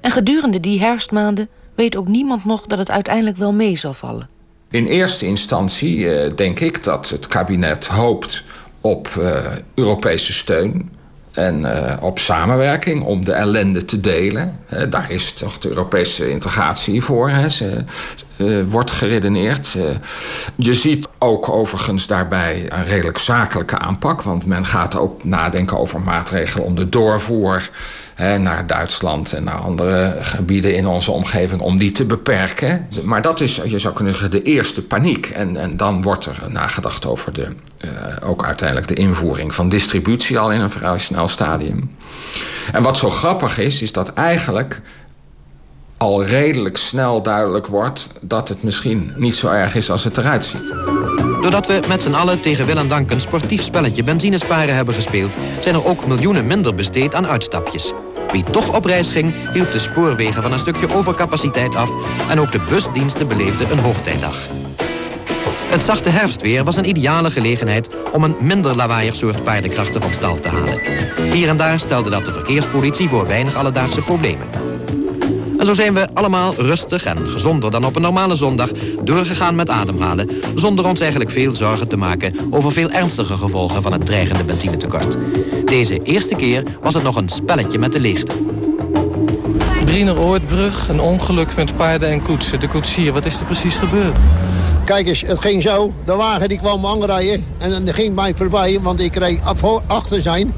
En 0.00 0.10
gedurende 0.10 0.60
die 0.60 0.80
herfstmaanden 0.80 1.48
weet 1.74 1.96
ook 1.96 2.08
niemand 2.08 2.44
nog 2.44 2.66
dat 2.66 2.78
het 2.78 2.90
uiteindelijk 2.90 3.36
wel 3.36 3.52
mee 3.52 3.76
zal 3.76 3.94
vallen. 3.94 4.28
In 4.70 4.86
eerste 4.86 5.26
instantie 5.26 5.96
uh, 5.96 6.36
denk 6.36 6.60
ik 6.60 6.84
dat 6.84 7.08
het 7.08 7.28
kabinet 7.28 7.86
hoopt 7.86 8.44
op 8.80 9.08
uh, 9.18 9.44
Europese 9.74 10.32
steun 10.32 10.90
en 11.32 11.60
uh, 11.60 11.96
op 12.00 12.18
samenwerking 12.18 13.02
om 13.02 13.24
de 13.24 13.32
ellende 13.32 13.84
te 13.84 14.00
delen. 14.00 14.58
daar 14.90 15.10
is 15.10 15.32
toch 15.32 15.58
de 15.58 15.68
Europese 15.68 16.30
integratie 16.30 17.02
voor. 17.02 17.30
Hè. 17.30 17.48
Ze, 18.40 18.46
uh, 18.46 18.70
wordt 18.70 18.90
geredeneerd. 18.90 19.74
Uh, 19.76 19.84
je 20.56 20.74
ziet 20.74 21.08
ook 21.18 21.48
overigens 21.48 22.06
daarbij 22.06 22.64
een 22.68 22.84
redelijk 22.84 23.18
zakelijke 23.18 23.78
aanpak. 23.78 24.22
Want 24.22 24.46
men 24.46 24.66
gaat 24.66 24.96
ook 24.96 25.24
nadenken 25.24 25.78
over 25.78 26.00
maatregelen 26.00 26.66
om 26.66 26.74
de 26.76 26.88
doorvoer 26.88 27.70
hè, 28.14 28.38
naar 28.38 28.66
Duitsland 28.66 29.32
en 29.32 29.44
naar 29.44 29.54
andere 29.54 30.16
gebieden 30.20 30.74
in 30.76 30.86
onze 30.86 31.10
omgeving 31.10 31.60
om 31.60 31.78
die 31.78 31.92
te 31.92 32.04
beperken. 32.04 32.88
Maar 33.02 33.22
dat 33.22 33.40
is, 33.40 33.60
je 33.64 33.78
zou 33.78 33.94
kunnen 33.94 34.12
zeggen, 34.12 34.30
de 34.30 34.42
eerste 34.42 34.82
paniek. 34.82 35.26
En, 35.26 35.56
en 35.56 35.76
dan 35.76 36.02
wordt 36.02 36.26
er 36.26 36.38
nagedacht 36.48 37.06
over 37.06 37.32
de, 37.32 37.46
uh, 37.84 37.90
ook 38.28 38.44
uiteindelijk 38.44 38.88
de 38.88 38.94
invoering 38.94 39.54
van 39.54 39.68
distributie 39.68 40.38
al 40.38 40.52
in 40.52 40.60
een 40.60 40.70
vrij 40.70 40.98
snel 40.98 41.28
stadium. 41.28 41.90
En 42.72 42.82
wat 42.82 42.96
zo 42.96 43.10
grappig 43.10 43.58
is, 43.58 43.82
is 43.82 43.92
dat 43.92 44.12
eigenlijk 44.12 44.80
al 46.00 46.24
redelijk 46.24 46.76
snel 46.76 47.22
duidelijk 47.22 47.66
wordt 47.66 48.08
dat 48.20 48.48
het 48.48 48.62
misschien 48.62 49.12
niet 49.16 49.34
zo 49.34 49.48
erg 49.48 49.74
is 49.74 49.90
als 49.90 50.04
het 50.04 50.18
eruit 50.18 50.44
ziet. 50.44 50.74
Doordat 51.40 51.66
we 51.66 51.80
met 51.88 52.02
z'n 52.02 52.14
allen 52.14 52.40
tegen 52.40 52.66
wil 52.66 52.76
en 52.76 52.88
dank 52.88 53.10
een 53.10 53.20
sportief 53.20 53.62
spelletje 53.62 54.04
benzinesparen 54.04 54.74
hebben 54.74 54.94
gespeeld, 54.94 55.36
zijn 55.58 55.74
er 55.74 55.86
ook 55.86 56.06
miljoenen 56.06 56.46
minder 56.46 56.74
besteed 56.74 57.14
aan 57.14 57.26
uitstapjes. 57.26 57.92
Wie 58.32 58.42
toch 58.42 58.74
op 58.76 58.84
reis 58.84 59.10
ging, 59.10 59.34
hield 59.52 59.72
de 59.72 59.78
spoorwegen 59.78 60.42
van 60.42 60.52
een 60.52 60.58
stukje 60.58 60.94
overcapaciteit 60.94 61.74
af 61.74 61.90
en 62.28 62.40
ook 62.40 62.52
de 62.52 62.60
busdiensten 62.70 63.28
beleefden 63.28 63.70
een 63.70 63.78
hoogtijdag. 63.78 64.34
Het 65.70 65.82
zachte 65.82 66.08
herfstweer 66.10 66.64
was 66.64 66.76
een 66.76 66.88
ideale 66.88 67.30
gelegenheid 67.30 67.88
om 68.12 68.24
een 68.24 68.36
minder 68.40 68.76
lawaaiig 68.76 69.16
soort 69.16 69.44
paardenkrachten 69.44 70.02
van 70.02 70.12
stal 70.12 70.40
te 70.40 70.48
halen. 70.48 70.80
Hier 71.32 71.48
en 71.48 71.56
daar 71.56 71.80
stelde 71.80 72.10
dat 72.10 72.24
de 72.24 72.32
verkeerspolitie 72.32 73.08
voor 73.08 73.26
weinig 73.26 73.54
alledaagse 73.54 74.00
problemen. 74.00 74.69
En 75.60 75.66
zo 75.66 75.72
zijn 75.72 75.94
we 75.94 76.08
allemaal 76.14 76.54
rustig 76.54 77.04
en 77.04 77.28
gezonder 77.28 77.70
dan 77.70 77.84
op 77.84 77.96
een 77.96 78.02
normale 78.02 78.36
zondag 78.36 78.70
doorgegaan 79.02 79.54
met 79.54 79.68
ademhalen, 79.68 80.30
zonder 80.54 80.86
ons 80.86 81.00
eigenlijk 81.00 81.30
veel 81.30 81.54
zorgen 81.54 81.88
te 81.88 81.96
maken 81.96 82.34
over 82.50 82.72
veel 82.72 82.90
ernstige 82.90 83.36
gevolgen 83.36 83.82
van 83.82 83.92
het 83.92 84.06
dreigende 84.06 84.44
benzinetekort. 84.44 85.16
Deze 85.64 85.98
eerste 85.98 86.34
keer 86.34 86.62
was 86.82 86.94
het 86.94 87.02
nog 87.02 87.16
een 87.16 87.28
spelletje 87.28 87.78
met 87.78 87.92
de 87.92 88.00
leegte. 88.00 88.32
Briener-Oortbrug, 89.84 90.88
een 90.88 91.00
ongeluk 91.00 91.56
met 91.56 91.76
paarden 91.76 92.08
en 92.08 92.22
koetsen. 92.22 92.60
De 92.60 92.68
koetsier, 92.68 93.12
wat 93.12 93.26
is 93.26 93.40
er 93.40 93.46
precies 93.46 93.76
gebeurd? 93.76 94.16
Kijk 94.84 95.08
eens, 95.08 95.20
het 95.20 95.40
ging 95.40 95.62
zo. 95.62 95.92
De 96.04 96.14
wagen 96.14 96.48
die 96.48 96.58
kwam 96.58 96.86
aanrijden 96.86 97.44
en 97.58 97.70
dan 97.70 97.94
ging 97.94 98.14
mij 98.14 98.34
voorbij, 98.36 98.80
want 98.80 99.00
ik 99.00 99.16
reed 99.16 99.40
achter 99.86 100.22
zijn. 100.22 100.52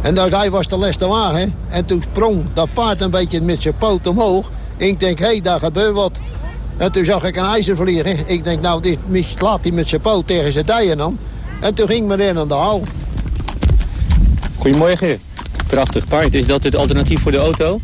En 0.00 0.14
daar 0.14 0.30
hij 0.30 0.50
was 0.50 0.68
de 0.68 0.78
leste 0.78 1.06
wagen. 1.06 1.54
En 1.68 1.84
toen 1.84 2.02
sprong 2.02 2.44
dat 2.54 2.68
paard 2.72 3.00
een 3.00 3.10
beetje 3.10 3.40
met 3.40 3.62
zijn 3.62 3.76
poot 3.78 4.06
omhoog. 4.06 4.50
ik 4.76 5.00
denk, 5.00 5.18
hé, 5.18 5.26
hey, 5.26 5.40
daar 5.40 5.60
gebeurt 5.60 5.94
wat. 5.94 6.18
En 6.76 6.92
toen 6.92 7.04
zag 7.04 7.24
ik 7.24 7.36
een 7.36 7.44
ijzer 7.44 7.76
vliegen. 7.76 8.28
Ik 8.28 8.44
denk, 8.44 8.60
nou, 8.60 8.82
dit 8.82 8.98
slaat 9.12 9.58
hij 9.62 9.72
met 9.72 9.88
zijn 9.88 10.00
poot 10.00 10.26
tegen 10.26 10.52
zijn 10.52 10.66
dijen 10.66 11.00
aan. 11.00 11.18
En 11.60 11.74
toen 11.74 11.86
ging 11.86 12.06
meneer 12.06 12.38
aan 12.38 12.48
de 12.48 12.54
haal. 12.54 12.82
Goedemorgen. 14.56 15.18
Prachtig 15.66 16.08
paard. 16.08 16.34
Is 16.34 16.46
dat 16.46 16.62
het 16.62 16.76
alternatief 16.76 17.22
voor 17.22 17.32
de 17.32 17.38
auto? 17.38 17.80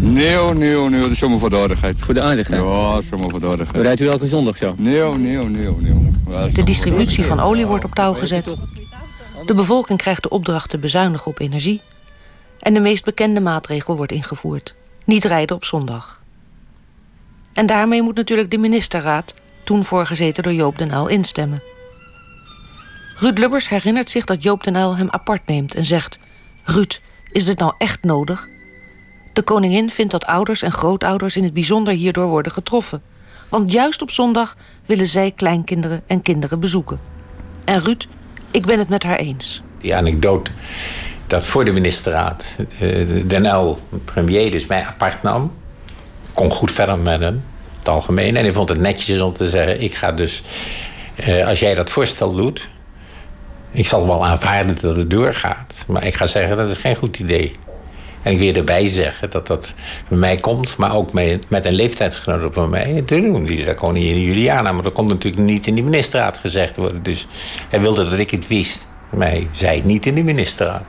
Nee, 0.00 0.38
nee, 0.54 0.88
nee. 0.88 1.00
Dat 1.00 1.10
is 1.10 1.18
zomaar 1.18 1.38
voor 1.38 1.50
de 1.50 1.56
aardigheid. 1.56 2.00
Voor 2.00 2.14
de 2.14 2.20
aardigheid? 2.22 2.62
Ja, 2.62 3.00
zomaar 3.10 3.30
voor 3.30 3.40
de 3.40 3.46
aardigheid. 3.46 3.84
Rijdt 3.84 4.00
u 4.00 4.08
elke 4.08 4.26
zondag 4.26 4.56
zo? 4.56 4.74
Nee, 4.76 5.02
nee, 5.02 5.36
nee, 5.36 5.68
nee. 5.78 6.52
De 6.52 6.62
distributie 6.62 7.24
van 7.24 7.40
olie 7.40 7.66
wordt 7.66 7.84
op 7.84 7.94
touw 7.94 8.14
gezet. 8.14 8.54
De 9.46 9.54
bevolking 9.54 9.98
krijgt 9.98 10.22
de 10.22 10.28
opdracht 10.28 10.70
te 10.70 10.78
bezuinigen 10.78 11.26
op 11.26 11.40
energie. 11.40 11.82
En 12.58 12.74
de 12.74 12.80
meest 12.80 13.04
bekende 13.04 13.40
maatregel 13.40 13.96
wordt 13.96 14.12
ingevoerd: 14.12 14.74
niet 15.04 15.24
rijden 15.24 15.56
op 15.56 15.64
zondag. 15.64 16.20
En 17.52 17.66
daarmee 17.66 18.02
moet 18.02 18.14
natuurlijk 18.14 18.50
de 18.50 18.58
ministerraad, 18.58 19.34
toen 19.64 19.84
voorgezeten 19.84 20.42
door 20.42 20.52
Joop 20.52 20.78
den 20.78 20.92
Uyl, 20.92 21.06
instemmen. 21.06 21.62
Ruud 23.16 23.38
Lubbers 23.38 23.68
herinnert 23.68 24.10
zich 24.10 24.24
dat 24.24 24.42
Joop 24.42 24.64
den 24.64 24.76
Uyl 24.76 24.96
hem 24.96 25.10
apart 25.10 25.46
neemt 25.46 25.74
en 25.74 25.84
zegt: 25.84 26.18
Ruud, 26.64 27.00
is 27.30 27.44
dit 27.44 27.58
nou 27.58 27.74
echt 27.78 28.02
nodig? 28.02 28.48
De 29.32 29.42
koningin 29.42 29.90
vindt 29.90 30.12
dat 30.12 30.26
ouders 30.26 30.62
en 30.62 30.72
grootouders 30.72 31.36
in 31.36 31.44
het 31.44 31.54
bijzonder 31.54 31.94
hierdoor 31.94 32.26
worden 32.26 32.52
getroffen. 32.52 33.02
Want 33.48 33.72
juist 33.72 34.02
op 34.02 34.10
zondag 34.10 34.56
willen 34.86 35.06
zij 35.06 35.30
kleinkinderen 35.30 36.02
en 36.06 36.22
kinderen 36.22 36.60
bezoeken. 36.60 37.00
En 37.64 37.80
Ruud 37.80 38.06
ik 38.56 38.66
ben 38.66 38.78
het 38.78 38.88
met 38.88 39.02
haar 39.02 39.18
eens. 39.18 39.62
Die 39.78 39.94
anekdote 39.94 40.50
dat 41.26 41.46
voor 41.46 41.64
de 41.64 41.72
ministerraad 41.72 42.46
eh, 42.78 43.06
Den 43.26 43.54
L, 43.54 43.78
premier, 44.04 44.50
dus 44.50 44.66
mij 44.66 44.84
apart 44.84 45.22
nam. 45.22 45.52
kon 46.32 46.50
goed 46.50 46.70
verder 46.70 46.98
met 46.98 47.20
hem, 47.20 47.44
het 47.78 47.88
algemeen. 47.88 48.36
En 48.36 48.42
hij 48.42 48.52
vond 48.52 48.68
het 48.68 48.78
netjes 48.78 49.20
om 49.20 49.32
te 49.32 49.46
zeggen... 49.46 49.80
ik 49.80 49.94
ga 49.94 50.12
dus, 50.12 50.42
eh, 51.14 51.46
als 51.46 51.60
jij 51.60 51.74
dat 51.74 51.90
voorstel 51.90 52.34
doet... 52.34 52.68
ik 53.70 53.86
zal 53.86 54.06
wel 54.06 54.26
aanvaarden 54.26 54.80
dat 54.80 54.96
het 54.96 55.10
doorgaat. 55.10 55.84
Maar 55.88 56.04
ik 56.04 56.14
ga 56.14 56.26
zeggen, 56.26 56.56
dat 56.56 56.70
is 56.70 56.76
geen 56.76 56.96
goed 56.96 57.18
idee. 57.18 57.52
En 58.26 58.32
ik 58.32 58.38
wil 58.38 58.54
erbij 58.54 58.86
zeggen 58.86 59.30
dat 59.30 59.46
dat 59.46 59.72
bij 60.08 60.18
mij 60.18 60.36
komt, 60.36 60.76
maar 60.76 60.94
ook 60.94 61.12
met, 61.12 61.46
een 61.48 61.72
leeftijdsgenoot 61.72 62.54
van 62.54 62.70
mij 62.70 63.02
te 63.06 63.20
doen. 63.20 63.44
Die 63.44 63.64
dat 63.64 63.74
kon 63.74 63.92
niet 63.92 64.10
in 64.10 64.20
Juliana, 64.20 64.72
maar 64.72 64.82
dat 64.82 64.92
kon 64.92 65.06
natuurlijk 65.06 65.42
niet 65.42 65.66
in 65.66 65.74
die 65.74 65.84
ministerraad 65.84 66.38
gezegd 66.38 66.76
worden. 66.76 67.02
Dus 67.02 67.26
hij 67.68 67.80
wilde 67.80 68.10
dat 68.10 68.18
ik 68.18 68.30
het 68.30 68.46
wist. 68.46 68.88
Maar 69.10 69.28
hij 69.28 69.46
zei 69.52 69.76
het 69.76 69.84
niet 69.84 70.06
in 70.06 70.14
de 70.14 70.22
ministerraad. 70.22 70.84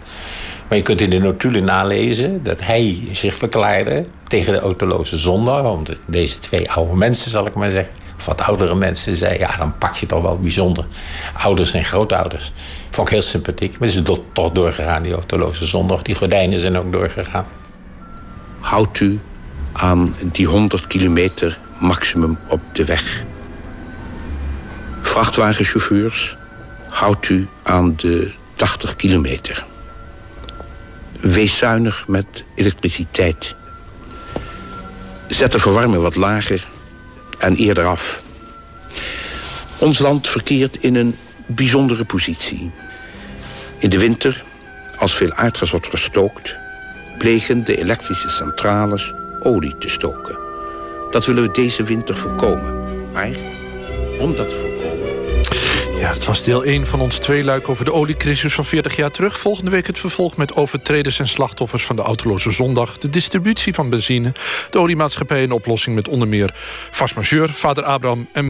Maar 0.67 0.77
je 0.77 0.83
kunt 0.83 1.01
in 1.01 1.09
de 1.09 1.19
notulen 1.19 1.63
nalezen 1.63 2.43
dat 2.43 2.61
hij 2.61 2.97
zich 3.11 3.35
verklaarde 3.35 4.05
tegen 4.27 4.53
de 4.53 4.59
autoloze 4.59 5.17
zondag. 5.17 5.65
Omdat 5.65 5.99
deze 6.05 6.39
twee 6.39 6.71
oude 6.71 6.95
mensen, 6.95 7.31
zal 7.31 7.45
ik 7.45 7.53
maar 7.53 7.71
zeggen, 7.71 7.93
wat 8.25 8.41
oudere 8.41 8.75
mensen, 8.75 9.15
zeiden: 9.15 9.39
ja, 9.39 9.57
dan 9.57 9.77
pak 9.77 9.95
je 9.95 10.05
toch 10.05 10.21
wel 10.21 10.39
bijzonder. 10.39 10.85
Ouders 11.33 11.73
en 11.73 11.83
grootouders. 11.83 12.51
Vond 12.89 13.07
ik 13.07 13.13
heel 13.13 13.23
sympathiek. 13.23 13.79
Maar 13.79 13.87
ze 13.87 13.99
is 13.99 14.05
toch 14.33 14.51
doorgegaan, 14.51 15.03
die 15.03 15.13
autoloze 15.13 15.65
zondag. 15.65 16.01
Die 16.01 16.15
gordijnen 16.15 16.59
zijn 16.59 16.77
ook 16.77 16.91
doorgegaan. 16.91 17.45
Houdt 18.59 18.99
u 18.99 19.19
aan 19.73 20.15
die 20.21 20.47
100 20.47 20.87
kilometer 20.87 21.57
maximum 21.79 22.37
op 22.47 22.61
de 22.71 22.85
weg. 22.85 23.23
Vrachtwagenchauffeurs, 25.01 26.37
houdt 26.89 27.29
u 27.29 27.47
aan 27.63 27.95
de 27.95 28.31
80 28.55 28.95
kilometer. 28.95 29.65
Wees 31.21 31.57
zuinig 31.57 32.07
met 32.07 32.43
elektriciteit. 32.55 33.55
Zet 35.27 35.51
de 35.51 35.59
verwarming 35.59 36.01
wat 36.01 36.15
lager 36.15 36.67
en 37.37 37.55
eerder 37.55 37.85
af. 37.85 38.21
Ons 39.77 39.99
land 39.99 40.27
verkeert 40.27 40.83
in 40.83 40.95
een 40.95 41.15
bijzondere 41.45 42.05
positie. 42.05 42.71
In 43.77 43.89
de 43.89 43.99
winter, 43.99 44.43
als 44.97 45.15
veel 45.15 45.33
aardgas 45.33 45.71
wordt 45.71 45.87
gestookt... 45.87 46.57
plegen 47.17 47.63
de 47.63 47.77
elektrische 47.77 48.29
centrales 48.29 49.13
olie 49.43 49.77
te 49.77 49.89
stoken. 49.89 50.37
Dat 51.11 51.25
willen 51.25 51.43
we 51.43 51.51
deze 51.51 51.83
winter 51.83 52.17
voorkomen. 52.17 52.73
Maar 53.13 53.29
om 54.19 54.35
dat 54.35 54.45
voorkomen... 54.45 54.66
Ja, 55.99 56.13
het 56.13 56.25
was 56.25 56.43
deel 56.43 56.63
1 56.63 56.85
van 56.85 56.99
ons 56.99 57.17
tweeluik 57.17 57.69
over 57.69 57.85
de 57.85 57.93
oliecrisis 57.93 58.53
van 58.53 58.65
40 58.65 58.95
jaar 58.95 59.11
terug. 59.11 59.39
Volgende 59.39 59.71
week 59.71 59.87
het 59.87 59.99
vervolg 59.99 60.37
met 60.37 60.55
overtreders 60.55 61.19
en 61.19 61.27
slachtoffers 61.27 61.85
van 61.85 61.95
de 61.95 62.01
autoloze 62.01 62.51
zondag... 62.51 62.97
de 62.97 63.09
distributie 63.09 63.73
van 63.73 63.89
benzine, 63.89 64.31
de 64.69 64.79
oliemaatschappij 64.79 65.41
in 65.41 65.51
oplossing 65.51 65.95
met 65.95 66.07
onder 66.07 66.27
meer 66.27 66.51
vast 66.91 67.15
majeur, 67.15 67.49
vader 67.49 67.83
Abraham 67.83 68.27
en 68.31 68.45